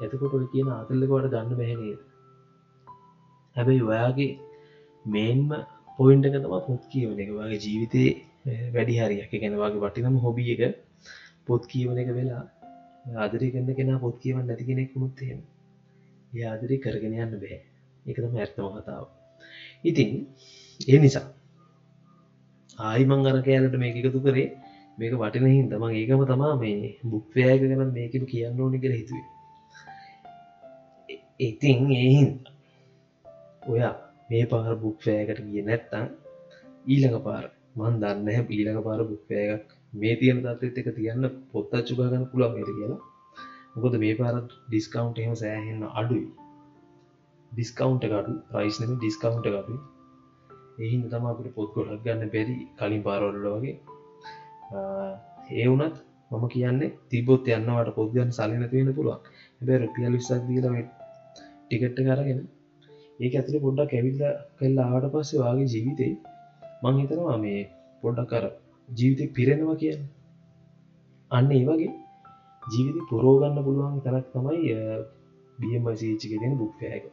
එතකොට 0.00 0.32
ඔය 0.34 0.46
කියන 0.52 0.68
අතල්ලකොට 0.72 1.26
ගන්න 1.32 1.58
බැහැනේද 1.58 2.00
හැබැයි 3.56 3.82
ඔයාගේ 3.82 4.32
මේන්ම 5.04 5.50
පොයින්ට 5.98 6.26
එක 6.26 6.34
තම 6.34 6.54
පොත් 6.66 6.82
කියවන 6.92 7.18
එක. 7.18 7.30
වගේ 7.30 7.58
ජීවිතේ 7.58 8.10
වැඩි 8.74 8.94
හරියක්. 8.98 9.32
ගැනවාගේ 9.34 9.82
වටිනම 9.82 10.16
හොබිය 10.18 10.50
එක 10.54 10.62
පොත් 11.46 11.62
කියවන 11.66 11.98
එක 11.98 12.10
වෙලා 12.10 12.44
ආදරය 13.16 13.48
කන්න 13.50 13.74
කෙන 13.74 13.90
පොත් 13.98 14.16
කියවන්න 14.22 14.46
නැති 14.46 14.64
කෙනෙක් 14.64 14.94
මුත්තේම 14.96 15.40
ඒ 16.32 16.44
ආදරය 16.44 16.76
කරගෙන 16.78 17.16
යන්න 17.16 17.36
බෑ 17.36 17.58
එකතම 18.06 18.36
ඇත්තම 18.36 18.68
කතාව. 18.76 19.06
ඉතින් 19.84 20.10
ඒ 20.88 20.98
නිසා 20.98 21.26
ආයිමං 22.78 23.26
අර 23.26 23.38
කෑලට 23.42 23.76
මේක 23.76 23.96
එකතු 24.00 24.20
කරේ. 24.20 24.48
මේක 24.98 25.12
වටින 25.14 25.46
හින්දම 25.48 25.84
ඒකම 25.90 26.24
තමා 26.26 26.54
මේ 26.56 26.96
බුක්වෑග 27.04 27.62
ගැන 27.62 27.92
මේකම 27.92 28.24
කියන්න 28.26 28.60
ඕනි 28.60 28.78
කර 28.78 28.92
හිතුවේ. 28.92 29.39
ඉතින් 31.40 31.90
ඒහින් 31.92 32.30
ඔයා 33.68 33.94
මේ 34.30 34.44
පාර 34.46 34.72
බුක්ෆෑකට 34.82 35.40
ගිය 35.46 35.62
නැත්තං 35.68 36.06
ඊළඟ 36.86 37.20
පාර 37.26 37.44
මන් 37.76 37.94
දන්න 38.02 38.28
හැ 38.30 38.44
ඊළඟ 38.56 38.82
පාර 38.88 39.00
බුක්ෆෑගක් 39.10 39.70
මේ 39.92 40.16
තියෙන 40.16 40.42
තත්ත් 40.44 40.82
එක 40.82 40.90
තියන්න 40.98 41.30
පොත්තච්චු 41.52 41.96
ගන්න 41.98 42.26
පුළුවන් 42.32 42.58
ඇයට 42.58 42.76
කියලා. 42.78 43.00
මොකද 43.74 43.96
මේ 44.04 44.18
පාර 44.20 44.36
ඩිස්කවන්් 44.42 45.08
එහෙම 45.22 45.34
සෑහෙන්න 45.42 45.82
අඩුයි. 45.94 46.26
ඩිස්කවන්ට 47.52 48.04
ගඩු 48.12 48.36
ප්‍රයිස්නම 48.50 48.92
ඩිස්කවන්ට 48.96 49.48
ගඩු 49.48 49.80
එහින් 50.84 51.02
තම 51.10 51.26
අපට 51.32 51.50
පොත් 51.56 51.74
ගොඩක් 51.74 52.04
ගන්න 52.04 52.32
බැරි 52.34 52.56
කලින් 52.78 53.02
පාරොල්ල 53.08 53.50
වගේ. 53.56 53.76
ඒ 55.52 55.66
වනත් 55.68 55.96
මම 56.30 56.48
කියන්නේ 56.54 56.94
තිබොත් 57.10 57.48
යන්නවට 57.50 57.96
පොද්ගන්න 57.98 58.32
සලින 58.36 58.64
තියෙන 58.72 58.96
පුළුවන්. 58.96 59.20
හැබැ 59.58 59.82
රුපියල් 59.82 60.16
විසක් 60.16 60.48
දීලම 60.48 60.74
ටිකට්ට 61.70 62.00
කරගෙන 62.06 62.40
ඒක 63.20 63.34
ඇතුළ 63.34 63.62
පොඩ්ඩක් 63.64 63.92
ඇවිල්ල 63.96 64.22
කල්ලා 64.58 64.86
ආවට 64.88 65.12
පස්සේ 65.12 65.42
වගේ 65.42 65.68
ජීවිතේ 65.72 66.12
මං 66.82 67.00
හිතනවා 67.00 67.36
මේ 67.38 67.60
පොඩ්ඩක් 68.02 68.30
කර 68.30 68.44
ජීවිතය 68.88 69.24
පිරෙනවා 69.36 69.76
කියන්න. 69.76 70.02
අන්න 71.30 71.50
ඒ 71.52 71.64
වගේ 71.66 71.92
ජීවිත 72.62 72.98
පුරෝගන්න 73.10 73.58
පුළුවන් 73.66 74.00
තරක් 74.04 74.26
තමයි 74.34 74.74
බියමසීච්චිකෙන 75.58 76.54
බුක්්පයක 76.60 77.04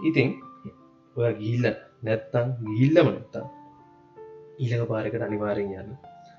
ඉතින් 0.00 0.28
ඔය 1.16 1.32
ගිල්ල 1.34 1.64
නැත්තං 2.02 2.48
ගිල්ලම 2.70 3.06
නැත්තම් 3.08 3.46
ඊළඟ 4.58 4.90
පාරකට 4.90 5.26
අනිවාරෙන් 5.28 5.70
යන්න 5.74 5.94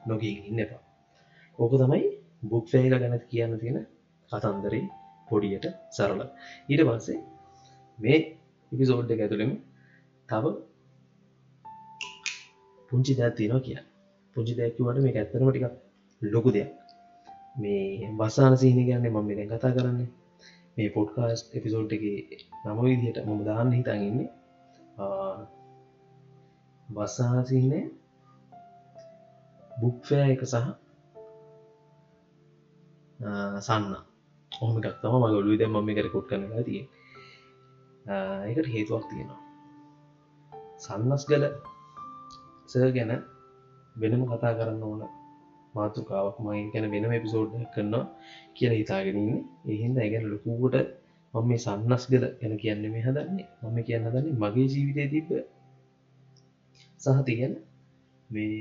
නොගී 0.06 0.36
ඉන්න 0.50 0.60
එපා. 0.60 0.82
ඕක 1.60 1.74
තමයි 1.82 2.04
බුක්ෆේක 2.50 2.94
ගැනත් 2.94 3.26
කියන්න 3.32 3.60
තියෙන 3.62 3.78
කතන්දරේ 4.32 4.86
පොඩියට 5.28 5.66
සරල. 5.92 6.22
ඊට 6.70 6.84
පස්සේ 6.88 7.20
මේ 8.00 8.20
ඉපිසෝඩ් 8.72 9.14
එක 9.14 9.22
ඇතුළෙම 9.24 9.52
තව 10.30 10.46
පුංචි 12.92 13.14
දැත්තිනවා 13.20 13.66
කිය 13.66 13.80
පුංචි 14.36 14.54
දැක්කිවට 14.60 15.04
මේ 15.04 15.16
ඇත්තරම 15.16 15.50
ටික 15.50 15.66
ලොකු 16.22 16.50
දෙයක්. 16.52 16.72
මේ 17.56 18.12
බස්සාන 18.20 18.54
සීන 18.58 18.80
ගන්න 18.88 19.12
මම 19.12 19.28
දැන් 19.30 19.52
කතා 19.52 19.76
කරන්නේ. 19.76 20.10
මේ 20.78 20.90
පොඩ්කාස් 20.96 21.40
එපිසෝඩ් 21.58 21.92
එක 21.96 22.04
නම 22.64 22.80
විදිහට 22.84 23.20
මම 23.26 23.42
දාන්න 23.48 23.70
හිතාගන්නේ 23.72 24.30
බස්සානසින්නේ 26.90 27.86
බුක්ෆෑ 29.80 30.28
එක 30.34 30.44
සහ 30.46 30.68
සන්න. 33.62 33.94
ඔහම 34.62 34.76
එකක්තම 34.80 35.14
මග 35.22 35.34
ඔලු 35.40 35.58
දැ 35.60 35.70
මම 35.70 35.90
කරකොට් 35.98 36.28
කනලා 36.30 36.64
තිය 36.68 36.82
එකට 38.50 38.68
හේතුවක් 38.76 39.06
තියෙනවා. 39.10 39.40
සන්නස් 40.78 41.24
ගල 41.30 41.44
ස 42.70 42.74
ගැන 42.96 43.12
වෙනම 43.96 44.24
කතා 44.30 44.54
කරන්න 44.58 44.84
ඕන 44.84 45.02
මාතෘකාවක් 45.76 46.38
මයින් 46.46 46.68
ගැන 46.74 46.86
වෙනම 46.94 47.12
එපිසෝඩ් 47.18 47.52
කරනවා 47.74 48.06
කියලා 48.56 48.80
හිතාගෙනන්නේ 48.82 49.42
එහින්ද 49.74 49.98
ඇගැන 49.98 50.26
ලොකුවට 50.32 50.76
මම 51.34 51.46
මේ 51.50 51.60
සන්නස් 51.60 52.04
ගල 52.12 52.26
ගැන 52.40 52.54
කියන්න 52.62 52.84
මේ 52.94 53.04
හදන්නේ. 53.06 53.48
මම 53.62 53.78
කියන්න 53.88 54.08
දන්නේ 54.08 54.40
මගේ 54.42 54.68
ජීවිතය 54.74 55.04
තිබ්බ 55.14 55.30
සහති 57.00 57.34
ගැන. 57.40 57.54
මේ 58.30 58.60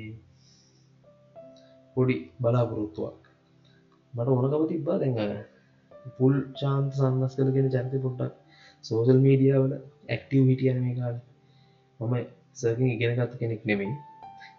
පොඩි 1.97 2.17
බලාපොරොත්තුවක්. 2.43 3.21
මට 4.15 4.29
ඕනකම 4.31 4.65
තිබ්බා 4.71 4.99
දැඟ 5.01 5.54
පුල් 6.17 6.35
චාන්ත 6.55 6.91
සන්නස් 6.95 7.35
කලගෙන 7.37 7.69
චරිත 7.71 8.03
පොට්ටක් 8.03 8.35
සෝසල් 8.85 9.19
මීඩියාවල 9.19 9.73
ඇක්ටව් 10.09 10.45
හිටියන 10.51 10.79
මේ 10.81 10.97
කාල. 10.97 11.17
මම 12.01 12.15
සර්කින් 12.55 12.89
ඉගෙනගත්ත 12.89 13.33
කෙනෙක් 13.41 13.63
නෙමෙයි. 13.65 13.95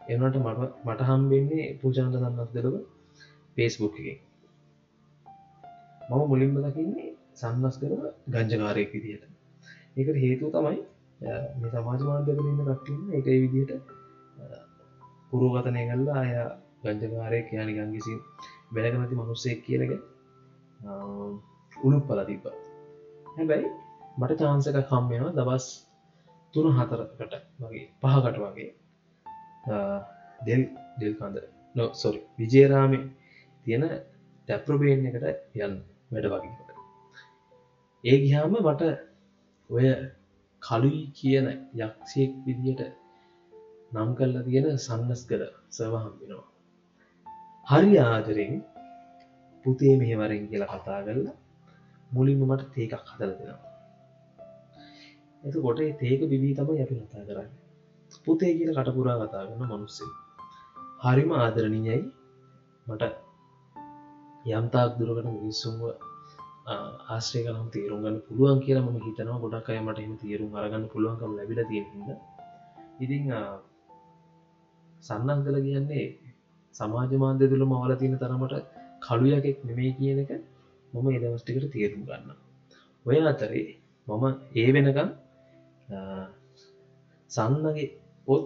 එනට 0.07 0.35
මට 0.37 0.37
මට 0.85 1.01
හම්බෙන්නේ 1.03 1.67
පූචාන්ත 1.79 2.15
සන්නස් 2.15 2.49
දෙලව 2.53 2.75
පේස්බුක් 3.57 3.95
එක 4.01 4.19
මම 6.01 6.23
මුලින්ම 6.29 6.57
දකින්නේ 6.57 7.09
සන්නස් 7.35 7.75
කරව 7.81 8.01
ගංජකාරයක් 8.33 8.89
විදිහට 8.93 9.23
ඒකට 9.97 10.17
හේතුව 10.23 10.49
තමයි 10.53 10.79
මේ 11.59 11.71
සමාජ 11.73 12.01
මාන්දකර 12.03 12.43
ඉන්න 12.43 12.61
කටන්න 12.61 13.15
එක 13.17 13.25
විදිහට 13.43 13.71
පුරුගතනය 15.29 15.83
කල්ලා 15.89 16.19
අය 16.21 16.33
ගංජකාරය 16.83 17.39
කියන 17.49 17.69
ගංගිසි 17.77 18.13
බැලකනති 18.73 19.15
මනුස්සෙක් 19.15 19.59
කියලක 19.65 19.91
උළු 21.77 21.99
පල 22.07 22.19
තිබ 22.27 22.45
හැබැයි 23.31 23.67
මට 24.17 24.39
චාන්සක 24.41 24.77
කම්මෙන 24.89 25.35
දවස් 25.37 25.67
තුන 26.53 26.67
හතරකට 26.71 27.33
වගේ 27.61 27.85
පහකට 28.01 28.37
වගේ. 28.43 28.71
දෙල් 30.41 30.61
දෙල්කන්ද. 30.99 31.37
නො 31.75 31.85
සොරි 31.93 32.21
විජේරාමය 32.37 32.99
තියෙන 33.65 33.83
ටැප්‍රබේන් 34.47 35.07
එකට 35.09 35.25
යන්න 35.57 35.75
වැඩ 36.11 36.27
වගේකට. 36.33 36.69
ඒ 38.03 38.17
ගිහාම 38.23 38.55
මට 38.59 38.83
ඔය 39.69 39.87
කලුයි 40.61 41.01
කියන 41.13 41.47
යක්ෂයෙක් 41.79 42.31
විදියට 42.45 42.81
නම් 43.91 44.09
කල්ලා 44.17 44.45
තියෙන 44.47 44.67
සන්නස් 44.77 45.21
කර 45.29 45.41
සවහම්බෙනවා 45.71 46.47
හරි 47.67 47.93
ආදරෙන් 48.03 48.55
පුතේ 49.65 49.93
මෙහෙවරෙන් 50.01 50.43
කියලා 50.49 50.71
කතා 50.73 50.99
කරලා 51.05 51.35
මුලින්ම 52.11 52.41
මට 52.47 52.71
තේකක් 52.75 52.93
හදල 53.09 53.31
දෙෙනවා. 53.39 53.71
එතකොට 55.43 55.79
තේක 56.01 56.21
බිබී 56.31 56.53
තමයි 56.57 56.81
අපි 56.85 56.95
කතා 57.01 57.23
කරන්න. 57.27 57.49
පුතේ 58.25 58.51
කියල 58.57 58.71
කටපුරා 58.77 59.17
කතා 59.21 59.43
කරන්න 59.47 59.71
මනුස්සේ. 59.71 60.11
හරිම 61.03 61.29
ආදරණීයයි. 61.35 62.01
මට 62.87 63.03
යම්තාක් 64.55 64.91
දුරකට 64.99 65.27
මිනිස්සුම්ව 65.29 65.81
ආශ්‍රය 67.07 67.39
කනම් 67.45 67.67
තේරුම් 67.73 67.99
ගන්න 68.03 68.17
පුළුවන් 68.27 68.59
කියලා 68.65 68.85
ම 68.85 68.97
හිතනවා. 69.05 69.41
ගොඩක් 69.43 69.67
අය 69.71 69.79
මට 69.85 69.99
එම 70.05 70.13
තේරුම් 70.21 70.51
අරගන්න 70.57 70.85
පුළුවන්කම 70.93 71.31
ලැබිල 71.37 71.61
තියෙනහිද 71.69 72.09
ඉතිං 73.03 73.23
සන්නන් 75.03 75.39
කළ 75.45 75.57
කියන්නේ 75.67 76.05
සමාජ 76.75 77.11
මාන්දය 77.23 77.45
තුළ 77.51 77.65
මවල 77.65 77.93
තියෙන 77.99 78.17
තරමට 78.21 78.74
කළුයකෙක් 79.05 79.57
නෙමේ 79.67 79.91
කියන 79.97 80.19
එක 80.23 80.31
මම 80.93 81.07
එදවස්ටිකට 81.17 81.71
තේරුම් 81.73 82.01
ගන්න 82.07 82.29
ඔය 83.05 83.17
අතරේ 83.31 83.67
මම 84.07 84.23
ඒ 84.55 84.69
වෙනකම් 84.75 85.09
සන්නගේ 87.29 87.87
පොත් 88.27 88.43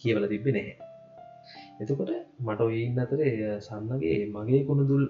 කියවල 0.00 0.24
තිබ්බෙ 0.28 0.50
නැහැ. 0.52 0.74
එතකොට 1.80 2.10
මට 2.44 2.60
ඔයින්න 2.60 2.98
අතරේ 3.04 3.32
සන්නගේ 3.60 4.18
මගේ 4.34 4.60
කුණ 4.68 4.82
දුල් 4.90 5.04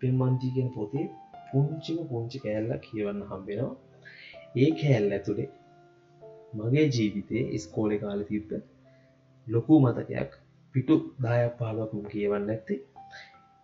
පෙම්මංචී 0.00 0.52
කියෙන 0.54 0.70
පොතේ 0.76 1.06
පුංචිම 1.50 1.98
පුංචි 2.10 2.38
කෑල්ල 2.44 2.70
කියවන්න 2.86 3.22
හම්බෙනවා. 3.30 3.72
ඒ 4.56 4.70
කෑල්ල 4.78 5.16
ඇතුළේ 5.16 5.48
මගේ 6.54 6.86
ජීවිතයේ 6.94 7.44
ඉස්කෝලෙ 7.56 7.96
කාල 8.02 8.22
තිබ්බ 8.30 8.50
ලොකු 9.46 9.74
මතකයක් 9.84 10.32
පිටු 10.74 10.94
දායක් 11.22 11.52
පාලකුම් 11.58 12.04
කියවන්න 12.12 12.50
ඇත්තේ 12.50 12.80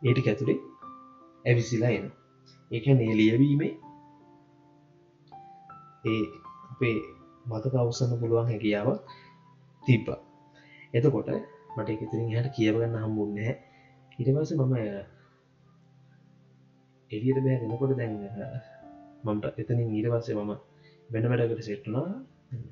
ඒටි 0.02 0.28
ඇතුළේ 0.28 0.58
ඇවිසිලා 1.44 1.92
එන 1.92 2.06
ඒක 2.70 2.86
නේ 2.92 3.16
ලියවීමේ 3.16 3.72
ඒ 6.04 6.24
අපේ 6.72 6.96
මතක 7.46 7.74
අවසන්න 7.76 8.20
පුළුවන් 8.20 8.48
හැකියාව 8.50 8.88
තිබ්බ. 9.82 10.08
එතකොට 10.94 11.28
මට 11.76 11.88
එකතිරින් 11.90 12.30
හට 12.32 12.54
කියවගන්න 12.56 12.96
හම්බුන්නේ 12.98 13.52
ඉටවස 14.18 14.50
මම 14.54 14.74
එලියට 17.10 17.38
බෑ 17.44 17.58
දෙනකොට 17.62 17.92
දැන් 17.98 18.14
මට 19.26 19.58
එතනින් 19.58 19.90
ඊට 19.90 20.08
පස්සේ 20.12 20.36
මම 20.38 20.52
වෙන 21.10 21.28
වැඩකට 21.30 21.66
සෙට්ටුනා 21.66 22.08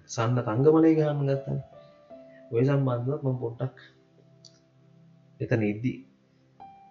සන්න 0.09 0.39
තංගමලය 0.47 0.91
ගහන්න 0.97 1.29
ගත්තන්න 1.29 1.61
ඔය 2.51 2.63
සම්බන්ධත් 2.65 3.23
ම 3.25 3.39
පොට්ටක් 3.41 3.77
එතන 5.41 5.63
ඉද්දී 5.65 5.99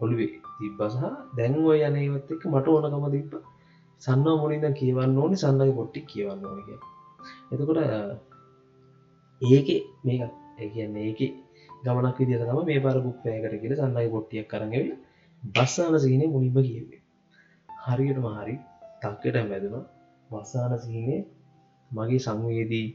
ඔළුවේ 0.03 0.31
තිබ්බසහ 0.57 0.97
දැන් 1.37 1.53
ඔය 1.63 1.81
යනවත් 1.87 2.31
එක්ක 2.33 2.43
මට 2.47 2.67
ඕනකම 2.69 3.05
තිබ්බ. 3.11 3.33
සන්න 4.01 4.27
මුලින්ද 4.37 4.65
කියවන්න 4.73 5.17
ඕනි 5.17 5.37
සන්නගේ 5.37 5.75
පොට්ටි 5.75 6.01
කියවන්න 6.07 6.45
ඕනක 6.45 6.69
එතකොට 7.51 7.79
ඒක 9.41 9.69
මේක 10.03 10.21
ඒන්න 10.77 10.97
ඒක 11.01 11.21
ගමනක් 11.83 12.17
විදිර 12.21 12.41
තම 12.41 12.59
මේ 12.63 12.81
පර 12.81 12.99
බුක්පයකට 12.99 13.55
කියල 13.61 13.75
සන්නයි 13.77 14.09
පොට්ටියක් 14.09 14.49
කරගව 14.49 14.89
බස්සාන 15.43 15.95
සිහිනේ 15.99 16.29
මුලින්ම 16.29 16.57
කියවේ 16.59 17.01
හරියටම 17.69 18.27
හරි 18.33 18.55
තක්කට 19.01 19.37
මැදෙන 19.45 19.87
වස්සාන 20.29 20.75
සිහිනේ 20.79 21.21
මගේ 21.91 22.19
සංවේදී 22.19 22.87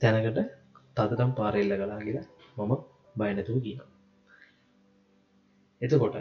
තැනකට 0.00 0.40
තදටම් 0.96 1.30
පාරෙල්ල 1.32 1.72
කලා 1.76 2.00
කියලා 2.00 2.26
මම 2.58 2.72
බයනැතුව 3.16 3.58
කියන 3.64 3.86
එතකොට 5.80 6.16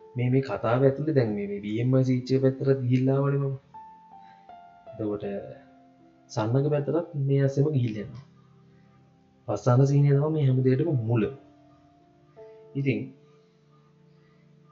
මේ 0.00 0.28
මේ 0.28 0.42
කතාව 0.42 0.80
ඇතුළි 0.82 1.12
දැන් 1.12 1.30
මේ 1.34 1.60
බියම්ම 1.62 1.94
සීච්චය 2.04 2.40
පැත්තර 2.40 2.68
දිල්ලාවලම 2.82 3.44
එතකොට 4.88 5.24
සන්නක 6.30 6.66
පැතරත් 6.68 7.08
මේ 7.22 7.42
අසම 7.44 7.66
ගිල්ලෙනවා 7.74 8.24
පස්සාන 9.48 9.82
සිහිනය 9.84 10.10
තම 10.10 10.32
මේ 10.32 10.46
හැමදේටම 10.46 10.90
මුල. 11.02 11.22
ඉතින් 12.74 12.98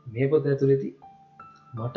මේ 0.06 0.26
පොත 0.28 0.44
ඇතුළෙති 0.46 0.90
මට 1.76 1.96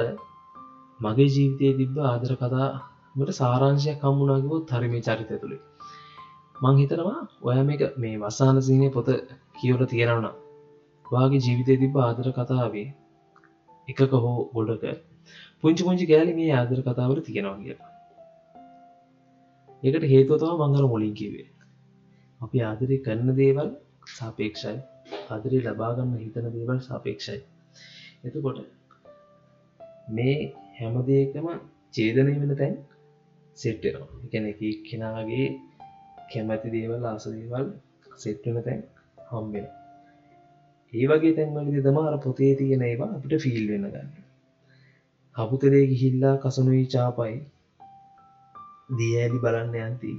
මගේ 1.00 1.30
ජීවිතය 1.30 1.66
තිබ්බ 1.78 1.98
ආදර 2.04 2.32
කතාමට 2.36 3.32
සාරංශයක් 3.36 3.98
කම්මුණකිවොත් 4.02 4.72
හරි 4.72 4.88
මේ 4.88 5.04
චරිත 5.04 5.32
තුළේ 5.36 5.62
මං 6.56 6.76
හිතනවා 6.78 7.20
ඔය 7.44 7.58
මේක 7.64 7.84
මේ 7.98 8.16
වසාන 8.20 8.58
සිහිනය 8.62 8.88
පොත 8.92 9.10
කියවල 9.58 9.84
තියෙනවන 9.88 10.28
වාගේ 11.12 11.44
ජීවිතය 11.46 11.78
තිබ්බ 11.78 11.96
ආදර 12.00 12.28
කතාවේ 12.32 12.88
එකක 13.88 14.18
හෝ 14.18 14.36
ගොඩක 14.54 14.84
පුංචි 15.62 15.82
පුංචි 15.84 16.06
ගෑලි 16.06 16.34
මේ 16.34 16.52
ආදර 16.56 16.80
කතාවට 16.82 17.26
තියෙනවා 17.26 17.58
කිය 17.60 17.78
ඒකට 19.84 20.06
හේතුවතව 20.06 20.52
මංගල 20.62 20.86
මුලින් 20.88 21.14
කිවේ 21.14 21.48
අපි 22.42 22.58
ආදරය 22.64 22.98
කරන 23.06 23.30
දේවල් 23.36 23.70
සාපේක්ෂයි. 24.10 24.78
ආදරී 25.30 25.62
ලබාගන්න 25.66 26.14
හිතන 26.18 26.48
දේවල් 26.54 26.80
සාපේක්ෂයි. 26.82 27.40
එතකොට 28.26 28.60
මේ 30.10 30.38
හැමදේකම 30.78 31.48
චේදනය 31.94 32.34
වෙන 32.36 32.54
තැන් 32.58 32.76
සෙට්ටෙනවා 33.58 34.22
එකන 34.26 34.50
එක 34.52 34.62
කෙනාගේ 34.86 35.48
කැමැති 36.32 36.74
දේවල් 36.76 37.04
ආසදේවල් 37.06 37.68
සෙට්ටන 38.18 38.60
තැන් 38.66 38.82
හම්බෙන 39.28 39.68
ඒ 40.94 41.06
වගේ 41.08 41.34
තැන්වලදි 41.34 41.82
තමාර 41.82 42.16
පොතේ 42.20 42.54
තියෙන 42.56 42.84
ඒවා 42.84 43.12
අපිට 43.16 43.42
ෆිල් 43.44 43.66
වෙන 43.68 43.86
ගන්න. 43.88 44.10
හපුතරේ 45.36 45.84
ගිහිල්ලා 45.88 46.36
කසනුයි 46.40 46.86
චාපයි 46.88 47.36
දී 48.98 49.14
ඇලි 49.18 49.40
බලන්න 49.40 49.76
යන්ති. 49.84 50.12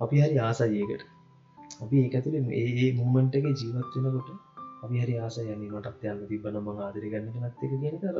අපි 0.00 0.16
හරි 0.22 0.36
ආසජයකට 0.40 1.02
අපි 1.82 1.96
ඒ 1.98 2.10
ඇතුළේ 2.10 2.60
ඒ 2.60 2.90
මුමන්ට 2.98 3.34
එක 3.38 3.46
ජීවත් 3.52 3.94
වෙනකොට 3.96 4.28
අපි 4.84 4.96
හරි 5.02 5.14
ආස 5.18 5.36
යන 5.42 5.62
මටත් 5.64 6.04
යන්න 6.04 6.22
තිබන 6.30 6.56
ම 6.58 6.68
ආදරි 6.78 7.08
ගන්න 7.12 7.42
නත්තක 7.42 7.72
කියන 7.82 7.96
කර 8.02 8.16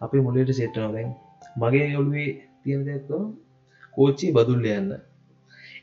අපේ 0.00 0.22
මුලට 0.24 0.52
සෙට්ටන 0.52 0.94
දැන් 0.94 1.10
මගේ 1.60 1.86
ඔළුවේ 1.98 2.30
තියෙන 2.62 2.82
දැක්ක 2.86 3.10
කෝච්චි 3.94 4.26
බදුල්ල 4.32 4.66
යන්න. 4.70 4.90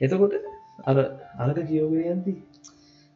එතකොට 0.02 0.34
අර 0.86 0.98
අරක 1.40 1.60
කියෝගයන්ති 1.70 2.34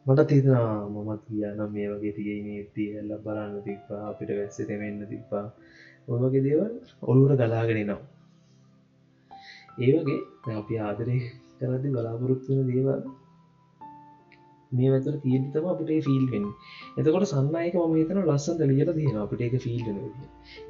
මට 0.06 0.22
තිතනා 0.26 0.88
මමත් 0.88 1.22
කියන්න 1.26 1.60
මේ 1.70 1.88
වගේ 1.90 2.12
තියනේ 2.14 2.60
තියල්ල 2.72 3.10
බලන්න 3.20 3.56
තිපා 3.62 4.00
අපිට 4.06 4.30
වැස්ස 4.32 4.60
තෙමෙන්න්න 4.64 5.02
තිපා 5.08 5.42
ඔවගේ 6.10 6.42
දේවල් 6.42 6.70
ඔළුවට 7.04 7.40
ගලාගෙන 7.40 7.80
නම් 7.82 8.00
ඒ 9.78 9.90
වගේ 9.98 10.54
අපි 10.54 10.78
ආදරය 10.80 11.16
කරදි 11.58 11.88
බලාපොරොත්තුන 11.90 12.62
දේවල් 12.68 13.02
මේ 14.72 14.90
වැතර 14.90 15.18
තියෙතම 15.18 15.68
අපට 15.68 15.92
ෆිල්ෙන් 16.00 16.48
එතකොට 16.96 17.26
සන්නයක 17.26 17.76
ම 17.82 17.94
තන 18.06 18.22
ලස්සන්ට 18.24 18.66
ලියට 18.68 18.94
තියෙන 18.94 19.18
අපට 19.18 19.40
එක 19.42 19.58
ෆිල්න 19.58 20.00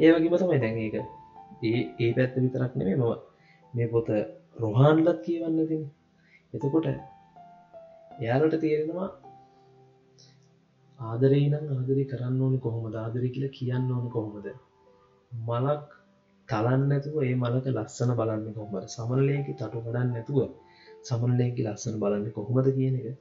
ඒවගේ 0.01 0.33
මතමයි 0.33 0.59
දැන් 0.59 0.77
ඒක 0.81 0.97
ඒ 1.65 1.81
ඒ 2.01 2.11
පැත්ත 2.13 2.37
විතරක් 2.39 2.77
නෙමේ 2.77 2.99
මව 2.99 3.13
මේ 3.75 3.89
පොත 3.89 4.13
රොහාන්ලත් 4.59 5.25
කියවන්න 5.25 5.65
තින 5.69 5.89
එතකොට 6.53 6.93
එයාලට 8.19 8.61
තේරෙනවා 8.61 9.11
ආදරේ 11.01 11.47
නම් 11.49 11.67
ආදරි 11.71 12.03
කරන්න 12.05 12.41
ඕන 12.41 12.55
කොහොම 12.59 12.85
ආදරි 12.95 13.29
කියල 13.35 13.47
කියන්න 13.51 13.87
ඕන 13.91 14.07
කොහොමද? 14.09 14.47
මලක් 15.33 15.87
තලන්න 16.49 16.83
නැතුව 16.91 17.17
ඒ 17.21 17.35
මලක 17.35 17.67
ලස්සන 17.69 18.11
බලන්න 18.19 18.45
කොහොමද? 18.57 18.85
සමනලයකි 18.89 19.53
තටු 19.55 19.79
කඩන්න 19.79 20.11
නැතුව 20.15 20.39
සමනලයකි 21.05 21.63
ලස්සන 21.67 21.97
බලන්න 22.03 22.27
කොහොමද 22.37 22.69
කියන 22.77 22.97
එක 23.01 23.19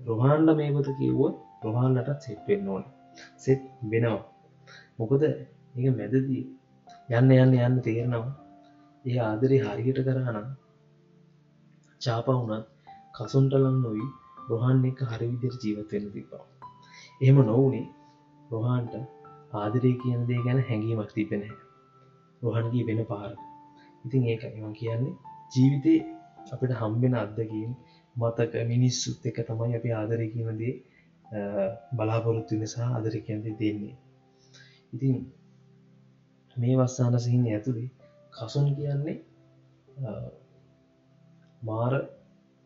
රොහාන්ඩ 0.00 0.50
මේ 0.58 0.70
පොත 0.72 0.88
කිව්ව 1.00 1.20
රොහාන්ලටත් 1.64 2.20
සෙට් 2.20 2.42
වෙන්න 2.48 2.68
ඕන. 2.68 2.84
සෙට් 3.36 3.62
වෙනවා. 3.84 4.20
මොකද 4.98 5.22
ඒ 5.24 5.90
මැදදී 5.92 6.42
යන්න 7.12 7.30
යන්න 7.36 7.60
යන්න 7.60 7.76
තේරෙනවා. 7.80 8.34
ඒ 9.04 9.18
ආදරි 9.24 9.56
හරියට 9.64 10.00
කරනම් 10.06 10.48
චාපා 12.00 12.38
වුණත් 12.40 12.66
කසුන්ටලන් 13.16 13.76
නොවී 13.78 14.12
රොහන් 14.48 14.84
එක 14.88 15.00
හරි 15.10 15.26
විදිර 15.32 15.54
ජීවත්වෙන්න 15.62 16.12
තිබා 16.14 16.44
එහෙම 17.20 17.38
නොවනේ 17.42 17.86
රොහන්ට 18.40 18.94
ආදරය 19.54 19.92
කියන 20.02 20.20
දේ 20.28 20.40
ගැන 20.46 20.58
හැඟීමක් 20.68 21.10
තිබෙන 21.14 21.42
රොහන්ගේ 22.42 22.86
වෙන 22.88 23.00
පාර. 23.10 23.30
ඉතින් 24.04 24.22
ඒක 24.30 24.42
එම 24.48 24.72
කියන්නේ 24.74 25.14
ජීවිතය 25.52 25.94
අපිට 26.52 26.72
හම්බෙන 26.80 27.14
අත්දකින් 27.14 27.70
මතක 28.16 28.52
මිනිස්සුත් 28.72 29.26
එක 29.28 29.38
තමයි 29.48 29.72
අපි 29.78 29.90
ආදරය 29.92 30.26
කියනදේ 30.34 30.74
බලාපොරොත්තු 31.96 32.54
නිසා 32.62 32.88
ආදර 32.90 33.14
කියන්ද 33.26 33.46
දෙන්නේ. 33.60 33.96
ඉතින් 34.92 35.16
මේ 36.56 36.74
වස්සාන 36.78 37.18
සිහින 37.20 37.46
ඇතුළේ 37.46 37.90
කසුන් 38.34 38.68
කියන්නේ 38.76 39.16
මාර 41.62 41.92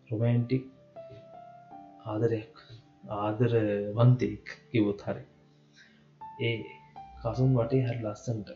රොමෑන්ටික් 0.09 0.65
ආදරයක්. 2.07 2.55
ආදර 3.11 3.53
වන්තෙක් 3.96 4.44
කිවොත් 4.70 5.01
හරි. 5.03 5.25
ඒ 6.40 6.57
කසුන් 7.23 7.51
වටේ 7.55 7.83
හරි 7.83 8.01
ලස්සන්ට 8.05 8.49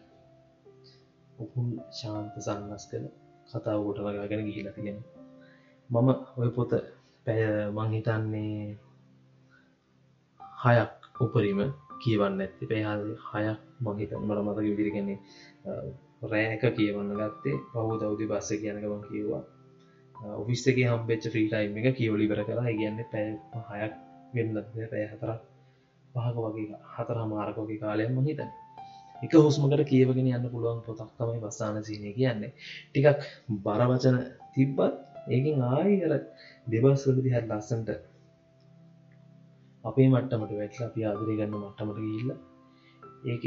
උපුල් 1.36 1.68
ශාන්ත 1.92 2.34
සන්නස් 2.38 2.84
කළ 2.90 3.06
කතාව 3.50 3.80
ගොට 3.84 3.98
වගාගෙන 4.00 4.46
ගිහිල 4.46 4.68
තියෙන 4.72 4.98
මම 5.90 6.08
ඔය 6.36 6.50
පොත 6.50 6.72
පැය 7.26 7.42
මංහිතන්නේ 7.72 8.58
හයක් 10.62 11.20
උපරිම 11.20 11.60
කියවන්න 12.00 12.40
ඇති 12.40 12.64
පැහල් 12.66 13.02
හයක් 13.26 13.60
මහිතන් 13.82 14.20
මට 14.20 14.40
මතක 14.40 14.58
විදිරිගන්නේ 14.68 15.18
රෑක 16.24 16.62
කියවන්න 16.72 17.10
ගත්තේ. 17.14 17.56
පහු 17.70 17.98
දෞදි 18.00 18.26
බස්ස 18.26 18.50
කියනක 18.56 18.84
මං 18.84 19.02
කිව්වා. 19.04 19.42
ඔෆිස්සගේ 20.34 20.88
හම්බෙච්ච 20.88 21.24
්‍රීටයිම් 21.28 21.78
එක 21.80 21.96
කියවලිබර 21.98 22.40
කලා 22.44 22.68
ඉගන්න 22.70 23.00
පැය 23.12 23.26
හයක් 23.72 23.94
වෙන්න 24.34 24.56
පැය 24.72 25.06
හතරක් 25.06 25.40
පහක 26.14 26.36
වගේ 26.46 26.78
හතර 26.94 27.18
හමාරකෝගේ 27.22 27.80
කාලයම 27.80 28.20
හිතන 28.26 28.50
එක 29.22 29.34
හුස්මකට 29.38 29.82
කියවගෙන 29.90 30.28
යන්න 30.30 30.48
පුළුවන් 30.52 30.80
පොතක් 30.86 31.10
තමයි 31.18 31.38
වස්සාන 31.42 31.76
සීනය 31.82 32.10
කියන්නේ. 32.18 32.52
ටිකක් 32.88 33.20
බරවචන 33.64 34.16
තිබ්බත් 34.54 34.94
ඒකින් 35.28 35.62
ආයි 35.68 35.94
කර 36.00 36.12
දෙබස්වලදි 36.66 37.34
හැ 37.34 37.42
ලස්සන්ට 37.42 37.90
අපේ 39.84 40.08
මට්ටමට 40.08 40.52
වැටල 40.58 40.84
අපි 40.84 41.00
ආදරය 41.04 41.34
ගන්න 41.38 41.58
මට්ටමට 41.60 41.98
ගිල්ල 42.06 42.30
ඒක 43.30 43.44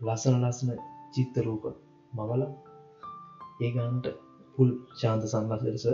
ලස්සන 0.00 0.36
ලස්සන 0.40 0.70
චිත්තරූප 1.14 1.64
මවල 2.12 2.42
ඒගන්ට 3.60 4.06
පුල් 4.58 4.70
ශාන්ත 5.00 5.24
සම්බසරස 5.26 5.86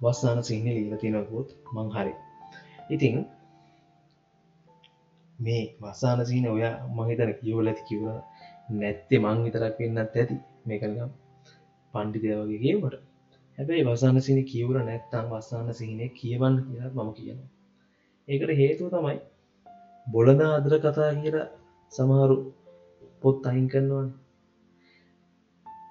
වස්සාන 0.00 0.40
සිංහ 0.44 0.66
ලීල 0.68 0.96
තිනකුත් 1.02 1.48
මං 1.74 1.88
හරි. 1.94 2.12
ඉතිං 2.90 3.16
මේ 5.40 5.62
වස්සාන 5.82 6.26
සිහින 6.26 6.46
ඔය 6.48 6.62
මහිතන 6.96 7.32
කියවල 7.40 7.70
ඇති 7.70 7.88
කිවර 7.88 8.16
නැත්තේ 8.74 9.18
මං 9.18 9.44
විතරක් 9.44 9.78
වෙන්නත් 9.80 10.16
ඇති. 10.16 10.36
මේකල්ගම් 10.66 11.10
පණ්ඩිතය 11.94 12.28
වගේ 12.40 12.60
කියවට 12.64 12.94
හැබැයි 13.58 13.86
වසාන 13.86 14.18
සිනි 14.22 14.42
කියවර 14.42 14.76
නැත්තං 14.80 15.26
වස්සාන 15.30 15.68
සිහිනය 15.74 16.06
කියවන්න 16.20 16.56
කියලා 16.66 16.92
මම 16.96 17.10
කියනවා. 17.12 17.48
ඒකට 18.28 18.52
හේතුව 18.60 18.88
තමයි 18.88 19.16
බොලද 20.06 20.40
අදර 20.46 20.74
කතා 20.78 21.10
කියලා 21.18 21.48
සමහරු 21.92 22.36
පොත් 23.22 23.46
අයින් 23.46 23.66
කරනවන්. 23.68 24.08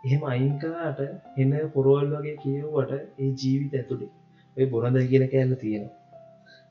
එහෙම 0.06 0.24
අයිංකාට 0.24 1.00
එන්න 1.38 1.54
පොරෝල් 1.74 2.08
වගේ 2.14 2.38
කියව්වට 2.38 2.92
ඒ 3.22 3.30
ජීවිත 3.40 3.74
ඇතුළේ 3.74 4.12
ඔය 4.58 4.66
බොනද 4.66 4.98
කියන 5.12 5.26
කෑල්ල 5.34 5.56
තියෙනවා. 5.56 5.96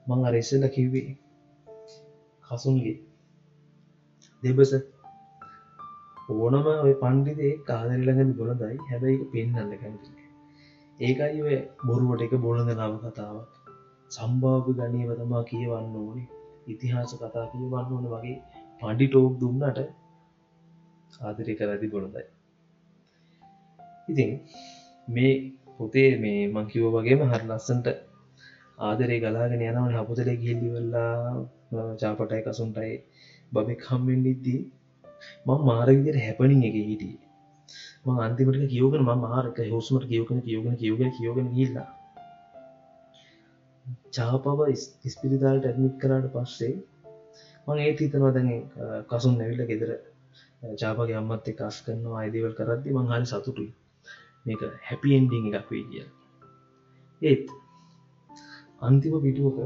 මං 0.07 0.27
අරෙස්සල 0.29 0.65
කිව්වේ 0.77 1.09
කසුන්ගේ. 2.49 2.97
දෙබස 4.43 4.73
ඕනම 6.37 6.67
ඔය 6.77 6.95
පණ්ඩිතේ 7.03 7.53
කාදරලඟ 7.65 8.33
බොලදයි 8.35 8.77
හැබැයි 8.87 9.29
පෙන්න්න 9.33 9.77
කැමති 9.77 10.11
ඒකයි 10.99 11.39
ඔය 11.43 11.57
බොරුවට 11.87 12.25
එක 12.25 12.35
බොලඳ 12.41 12.71
නව 12.73 12.95
කතාවක්. 13.05 13.47
සම්භාව 14.11 14.67
ගනීව 14.75 15.11
තමා 15.17 15.45
කියවන්න 15.45 15.97
ඕනේ. 15.99 16.29
ඉතිහාස 16.67 17.13
කතා 17.15 17.47
කියවන්න 17.51 17.93
ඕන 17.93 18.07
වගේ 18.09 18.37
පණ්ඩි 18.83 19.07
ටෝක් 19.09 19.35
දුන්නට 19.41 19.79
ආදරය 21.21 21.55
කරදි 21.55 21.89
බොලදයි 21.89 22.25
ඉතින් 24.09 24.31
මේ 25.09 25.33
පොතේ 25.77 26.11
මේ 26.17 26.43
මංකිව 26.49 26.85
වගේම 26.95 27.21
හර 27.25 27.43
ලස්සන්ට 27.47 27.89
ආදරේ 28.79 29.21
ගලාගෙන 29.21 29.63
යනවන 29.63 29.95
හපුතල 29.95 30.31
ගිල්ලිවෙල්ලා 30.43 31.95
චාපටයි 32.01 32.43
කසුන්ටයි 32.47 32.93
බබෙක් 33.53 33.81
හම්මෙන් 33.89 34.27
ඉද්දී 34.33 34.61
මං 35.47 35.65
මාරවිදියට 35.69 36.21
හැපනින් 36.25 36.63
එක 36.69 36.77
හිටිය. 36.81 37.17
ම 38.05 38.19
අන්තිමට 38.27 38.61
කියවගෙන 38.73 39.03
ම 39.05 39.11
මාරක 39.25 39.59
හෝස්මට 39.73 40.05
කියවගෙන 40.11 40.45
කියවගෙන 40.47 40.77
කියවගෙන 40.83 41.11
කියවගෙන 41.17 41.49
හිල්ලා 41.57 41.89
චාපව 44.17 44.61
ස්පිරිදාල්ට 45.15 45.69
ඇත්මික් 45.69 45.95
කරාට 46.03 46.31
පස්සේ 46.35 46.75
මං 47.67 47.83
ඒ 47.85 47.93
හිතනවා 47.97 48.33
දැන 48.37 48.51
කසුන් 49.11 49.35
නැවිල්ල 49.39 49.69
ගෙදර 49.71 49.91
චාපගේ 50.81 51.19
අම්මත් 51.21 51.51
එක 51.53 51.61
අස් 51.69 51.77
කරනවා 51.87 52.21
අයිදවල් 52.23 52.55
කරද්දි 52.59 52.97
මං 52.97 53.13
හරි 53.13 53.27
සතුටුයි. 53.27 53.71
මේක 54.47 54.63
හැපි 54.89 55.17
එන්ඩිං 55.17 55.49
එකක් 55.51 55.71
වේ 55.73 55.87
කිය 55.91 56.07
ඒත් 57.23 57.45
අන්තිම 58.81 59.15
පිටුවක 59.19 59.57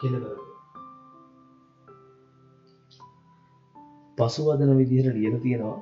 කෙලකර 0.00 0.36
පසුවදන 4.18 4.70
විදිහට 4.74 5.16
ලියල 5.16 5.34
තියෙනවා 5.38 5.80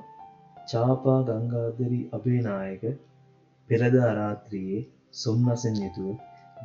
චාපා 0.67 1.19
ගංගාදරි 1.21 1.99
අභේනායක 2.11 2.83
පෙරදා 3.69 4.09
රාත්‍රියයේ 4.13 4.81
සොම්නසෙන් 5.13 5.77
යුතුව 5.77 6.09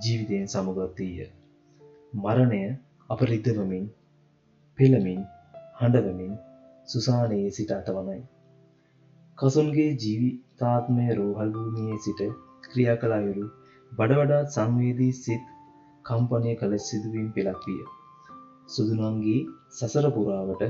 ජීවිතයෙන් 0.03 0.49
සමගත්තීය. 0.49 1.29
මරණය 2.15 2.63
අප 3.11 3.23
රිදවමින් 3.23 3.85
පෙළමින් 4.79 5.21
හඬවමින් 5.79 6.33
සුසානයේ 6.89 7.51
සිට 7.51 7.71
අතවනයි. 7.73 8.19
කසුන්ගේ 9.39 9.91
ජීවිතාත්මය 9.97 11.07
රෝහල්භූමියයේ 11.15 12.01
සිට 12.01 12.25
ක්‍රියා 12.65 12.97
කලායුරු 12.97 13.47
බඩවඩාත් 13.93 14.53
සංවේදී 14.53 15.13
සිත් 15.21 15.47
කම්පනය 16.09 16.53
කළ 16.57 16.75
සිදුවීම් 16.81 17.29
පෙළක් 17.33 17.65
විය. 17.67 17.81
සුදුනන්ගේ 18.69 19.41
සසර 19.71 20.07
පුරාවට 20.11 20.63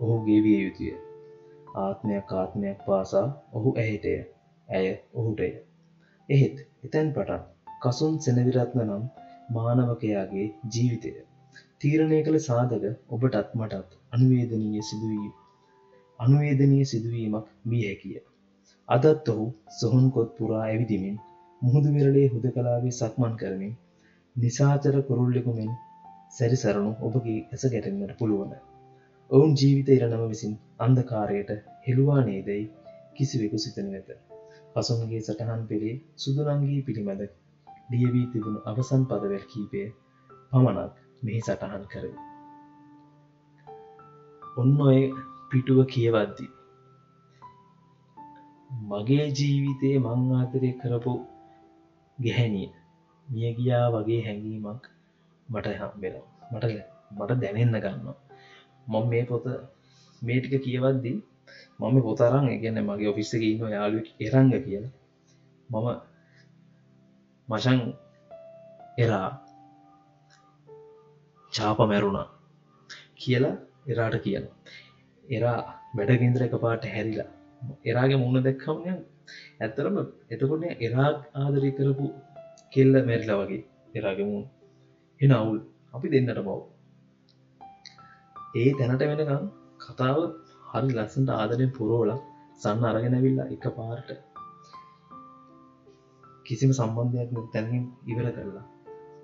ඔහු 0.00 0.14
ගෙවිය 0.24 0.58
යුතුය. 0.58 0.92
ආත්මයක් 1.76 2.32
ආත්මයක් 2.34 2.78
පාසා 2.86 3.26
ඔහු 3.52 3.72
ඇහිටය 3.74 4.14
ඇය 4.68 4.88
ඔහුටය. 5.14 5.50
එහෙත් 6.28 6.56
එතැන් 6.84 7.12
පටන් 7.12 7.42
කසුන් 7.82 8.14
සෙනවිරත්න 8.20 8.82
නම් 8.84 9.04
මානවකයාගේ 9.52 10.46
ජීවිතය. 10.72 11.12
තීරණය 11.80 12.20
කළ 12.22 12.40
සාධක 12.40 12.86
ඔබටත් 13.10 13.54
මටත් 13.54 13.90
අනුවේදනීය 14.12 14.84
සිදුවීම. 14.84 15.32
අනුවේදනීය 16.20 16.86
සිදුවීමක් 16.86 17.54
විය 17.66 17.82
හැකිය. 17.84 18.20
අදත් 18.88 19.28
ඔහු 19.28 19.46
සොහොන්කොත් 19.78 20.30
පුරා 20.38 20.64
ඇවිදිමින් 20.64 21.24
මුහුදු 21.62 21.92
විරලේ 21.92 22.28
හුද 22.28 22.54
කලාවේ 22.54 22.94
සක්මන් 22.94 23.36
කරමින් 23.36 23.74
නිසාචර 24.36 24.96
කුරුල්ලෙකුමෙන් 25.02 25.70
සැරිසරණු 26.30 26.90
ඔබගේ 27.02 27.38
ඇස 27.46 27.62
ගැටෙන්න්නට 27.66 28.18
පුළුවන. 28.18 28.52
ඔවුන් 29.30 29.54
ජීවිත 29.54 29.88
ඉරණම 29.90 30.24
විසින් 30.28 30.52
අන්දකාරයට 30.80 31.52
හෙළුවා 31.86 32.22
නේදයි 32.22 32.62
කිසිවෙකු 33.14 33.58
සිතන 33.58 33.88
වෙත. 33.92 34.08
පසුන්ගේ 34.74 35.20
සටහන් 35.20 35.62
පෙළේ 35.66 35.94
සුදුනංගී 36.16 36.80
පිළිමද 36.82 37.22
ලියවී 37.90 38.26
තිබුණු 38.26 38.60
අවසන් 38.66 39.02
පදවැල් 39.04 39.44
කීපය 39.46 39.82
පමණක් 40.50 40.94
මෙහි 41.22 41.40
සටහන් 41.40 41.84
කර 41.88 42.06
ඔන්න 44.56 44.80
ඔය 44.82 45.00
පිටුව 45.50 45.80
කියවද්දි 45.88 46.46
මගේ 48.86 49.26
ජීවිතයේ 49.34 49.98
මං 50.00 50.34
ආතරය 50.36 50.78
කරපු 50.80 51.14
ගැහැනිය 52.18 52.68
මිය 53.28 53.52
ගියා 53.58 53.86
වගේ 53.94 54.20
හැඟීමක් 54.26 54.84
මට 55.48 55.66
හම්බෙනවා. 55.80 56.26
මට 56.52 56.64
මට 57.10 57.40
දැනෙන්න 57.42 57.80
ගන්නවා. 57.84 58.16
මම 58.86 59.04
මේ 59.10 59.24
පොත 59.24 59.46
මේටික 60.22 60.54
කියවද්දී 60.64 61.18
මම 61.80 61.96
පොතරන් 62.06 62.46
එකන්න 62.54 62.78
මගේ 62.88 63.10
ඔෆිස්ස 63.12 63.32
ඉන්න 63.40 63.72
යාලු 63.76 63.98
එරංග 64.20 64.52
කියලා. 64.66 64.92
මම 65.70 65.88
මචන් 67.48 67.80
එරා 68.98 69.28
චාප 71.52 71.78
මැරුණා 71.90 72.28
කියලා 73.16 73.56
එරාට 73.86 74.16
කියන 74.24 74.46
එරා 75.24 75.58
වැඩගින්ද්‍ර 75.96 76.42
එක 76.46 76.54
පාට 76.64 76.84
හැරිලා. 76.94 77.30
එරාගේ 77.90 78.22
මුණ 78.22 78.46
දැක්කමය 78.46 78.94
ඇත්තරම 79.60 79.96
එතකොට 80.32 80.64
එරා 80.86 81.10
ආදරය 81.34 81.70
කරපු 81.78 82.06
කෙල්ල 82.76 82.94
මැරිලා 83.02 83.38
වගේ 83.40 83.62
එරාගේ 83.94 84.28
මුණ. 84.30 84.46
එන 85.20 85.32
අවුල් 85.32 85.58
අපි 85.94 86.06
දෙන්නට 86.12 86.38
බව 86.38 86.60
ඒ 88.56 88.70
තැනට 88.78 89.02
වෙනකම් 89.10 89.44
කතාව 89.80 90.18
හරි 90.70 90.90
ලස්සට 90.94 91.30
ආදරෙන් 91.32 91.72
පුරෝල 91.76 92.10
සන්න 92.60 92.88
අරගෙනවිල්ලා 92.90 93.50
එක 93.54 93.64
පාර්ට 93.76 94.10
කිසිම 96.46 96.72
සම්බන්ධයක් 96.72 97.30
තැනින් 97.52 97.84
ඉවර 98.06 98.28
කරලා 98.32 98.66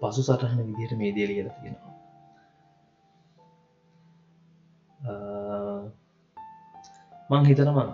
පසු 0.00 0.22
සටහන 0.22 0.60
විදිහට 0.68 0.98
මේ 0.98 1.12
දේ 1.16 1.26
ලියල 1.30 1.48
තියෙනවා. 1.50 1.94
මං 7.30 7.44
හිතනවා 7.44 7.88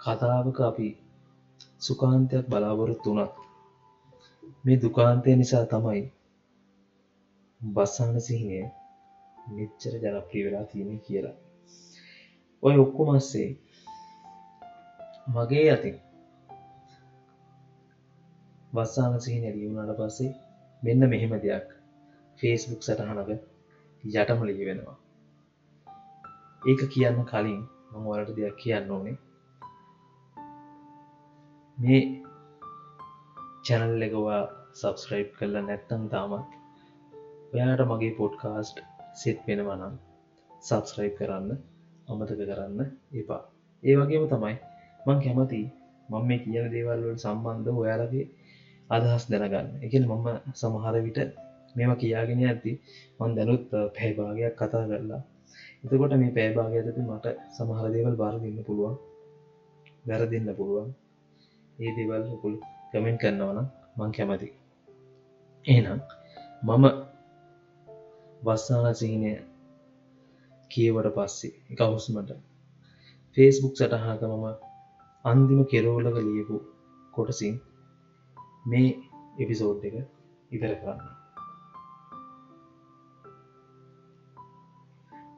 කතාවක 0.00 0.58
අපි 0.62 0.88
සුකාන්තයක් 1.82 2.46
බලාපොරොත්තු 2.46 3.10
වනත් 3.12 3.32
මේ 4.64 4.80
දුකාන්තය 4.82 5.36
නිසා 5.36 5.64
තමයි 5.66 6.02
බස්සාන 7.60 8.20
සිහිනය 8.20 8.60
මෙච්චර 9.48 9.94
ජනප්‍රී 9.96 10.44
වෙලා 10.44 10.64
තියෙන 10.64 11.00
කියලා. 11.00 11.36
ඔය 12.62 12.76
ඔක්කො 12.78 13.02
මස්සේ 13.08 13.50
මගේ 15.28 15.66
අතින් 15.72 15.96
වස්සාන 18.72 19.20
සිහින 19.20 19.44
ලියවුණට 19.50 19.98
පස්සේ 19.98 20.30
මෙන්න 20.82 21.08
මෙහෙම 21.08 21.34
දෙයක් 21.40 21.68
ෆේස්බුක් 22.38 22.82
සටහනක 22.82 23.30
යටම 24.04 24.40
ලිය 24.44 24.64
වෙනවා 24.66 24.98
ඒක 26.62 26.82
කියන්න 26.90 27.20
කලින් 27.26 27.60
මං 27.92 28.04
වලට 28.04 28.36
දෙයක් 28.36 28.56
කියන්න 28.56 28.90
ඕනේ. 28.90 29.18
මේ 31.78 32.00
චැනල් 33.66 34.02
එකවා 34.06 34.42
සබස්ක්‍රයිබ් 34.80 35.28
කරලා 35.36 35.62
නැත්තම් 35.62 36.02
තාමත් 36.12 36.50
ඔයාට 37.52 37.82
මගේ 37.90 38.12
පොඩ්කාස්ට් 38.18 38.76
සිත් 39.14 39.38
වෙනවනම් 39.46 39.94
සබස්ක්‍රයිබ් 40.62 41.14
කරන්න 41.18 41.50
අමතක 42.08 42.32
කරන්න 42.40 42.80
එපා. 43.20 43.42
ඒ 43.82 43.94
වගේම 43.98 44.24
තමයි 44.32 44.54
මං 45.06 45.18
කැමති 45.24 45.62
මං 46.10 46.28
මේ 46.28 46.40
කියන 46.44 46.70
දේවල්වට 46.74 47.24
සම්බන්ධ 47.24 47.80
ඔයාලගේ 47.82 48.26
අදහස් 48.90 49.24
දැනගන්න. 49.30 49.68
එක 49.84 49.92
මම 50.00 50.28
සමහර 50.60 50.96
විට 51.06 51.20
මෙම 51.76 51.92
කියාගෙන 52.00 52.46
ඇති 52.46 52.72
මන් 53.18 53.30
දැනුත් 53.36 53.62
පැයිභාගයක් 53.96 54.54
කතා 54.60 54.84
කරලා. 54.90 55.22
එතකොට 55.84 56.14
මේ 56.22 56.36
පෑභාග 56.38 56.74
ඇති 56.78 57.08
මට 57.10 57.26
සමහර 57.56 57.86
දේවල් 57.94 58.16
බාර 58.22 58.34
දෙන්න 58.42 58.58
පුළුවන් 58.68 58.96
වැර 60.08 60.22
දෙන්න 60.32 60.50
පුළුවන්. 60.58 60.90
ඒ 61.82 61.92
දේවල් 61.96 62.24
හොකුල් 62.26 62.54
කමෙන්ට් 62.90 63.20
කරන්නවන 63.20 63.58
මං 63.96 64.10
කැමති 64.12 64.48
එනම් 65.64 66.00
මම 66.62 66.84
වස්සාන 68.42 68.86
සිහිනය 68.94 69.32
කියවට 70.70 71.08
පස්සේ 71.16 71.52
එක 71.72 71.80
හුස්මට 71.86 72.30
ෆේස්බුක් 73.36 73.74
සටහාක 73.76 74.22
මම 74.26 74.46
අන්දිම 75.24 75.60
කෙරෝලක 75.66 76.18
ලියපු 76.20 76.56
කොටසින් 77.14 77.56
මේ 78.66 78.90
එපිසෝඩ් 79.38 79.88
එක 79.88 79.96
ඉතර 80.50 80.74
කරන්න 80.76 81.00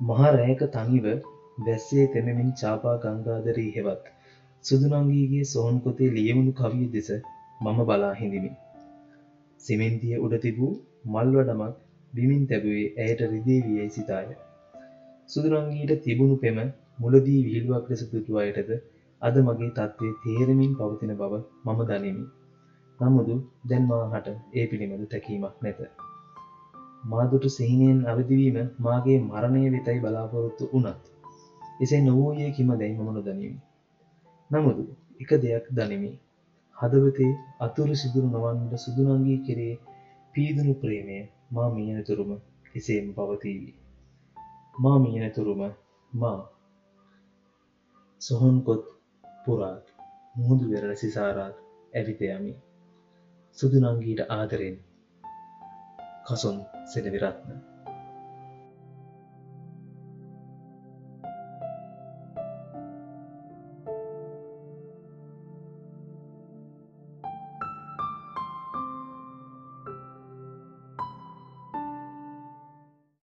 මහරෑක 0.00 0.66
තනිව 0.72 1.06
වැස්සේ 1.60 2.06
තෙමමින් 2.12 2.50
චාපා 2.54 2.96
ගංගාදරී 3.02 3.70
හෙවත් 3.72 4.13
සුදුනංගීගේ 4.64 5.44
සොහොන්කොතේ 5.44 6.06
ලියවුණු 6.12 6.52
කවිය 6.52 6.86
දෙස 6.92 7.08
මම 7.60 7.78
බලා 7.88 8.12
හිඳිමි. 8.12 8.50
සිමෙන්තිය 9.60 10.14
උඩ 10.18 10.34
තිබූ 10.44 10.70
මල්වඩමක් 11.06 11.74
බිමින් 12.12 12.46
තැබුවේ 12.46 12.86
ඇයට 13.04 13.20
රිදේ 13.32 13.58
වියයි 13.66 13.88
සිතාය. 13.88 14.30
සුදුනංගීට 15.30 15.92
තිබුණු 16.04 16.36
පෙම 16.36 16.60
මුලදී 16.98 17.40
විහිල්ුවක් 17.46 17.90
ලෙස 17.90 18.04
තුතු 18.12 18.38
අයටද 18.44 18.70
අද 19.22 19.36
මගේ 19.42 19.70
තත්ත්වය 19.70 20.14
තේරමින් 20.24 20.72
පවතින 20.78 21.12
බව 21.20 21.42
මම 21.66 21.84
දනිමි. 21.84 22.24
නමුදු 23.00 23.36
දැන් 23.68 23.84
මාහට 23.90 24.32
ඒ 24.56 24.66
පිළිබඳ 24.66 25.06
තැකීමක් 25.08 25.60
නැත. 25.62 25.84
මාදුට 27.04 27.50
සිහිනයෙන් 27.50 28.00
අවදිවීම 28.06 28.58
මාගේ 28.80 29.20
මරණය 29.20 29.66
වෙතයි 29.76 29.98
බලාපොරොත්තු 30.00 30.72
වනත්. 30.72 31.02
එසේ 31.82 32.02
නොවූයේ 32.02 32.50
කිම 32.56 32.74
දැයි 32.74 32.98
මම 32.98 33.14
නොදනිමි. 33.14 33.54
නමුදු 34.50 34.84
එක 35.20 35.30
දෙයක් 35.38 35.66
දනිමි. 35.70 36.12
හදවතේ 36.76 37.32
අතුරු 37.60 37.94
සිදුරු 37.94 38.28
නොවන්නට 38.28 38.74
සුදුනංගී 38.76 39.44
කෙරේ 39.46 39.74
පීදුණු 40.34 40.74
ප්‍රේමය 40.74 41.18
මා 41.50 41.68
මියනතුරුම 41.70 42.30
එසේම 42.74 43.06
පවතීවී. 43.14 43.74
මා 44.74 44.98
මියනතුරුම 44.98 45.62
මා 46.12 46.40
සොහොන්කොත් 48.20 48.82
පුරාත් 49.44 49.86
මුහුදු 50.34 50.64
වෙරල 50.70 50.92
සිසාරාත් 50.96 51.56
ඇවිතයමි. 51.94 52.52
සුදුනංගීට 53.58 54.20
ආදරෙන් 54.28 54.76
කසොන් 56.26 56.58
සෙනවිරත්න 56.86 57.73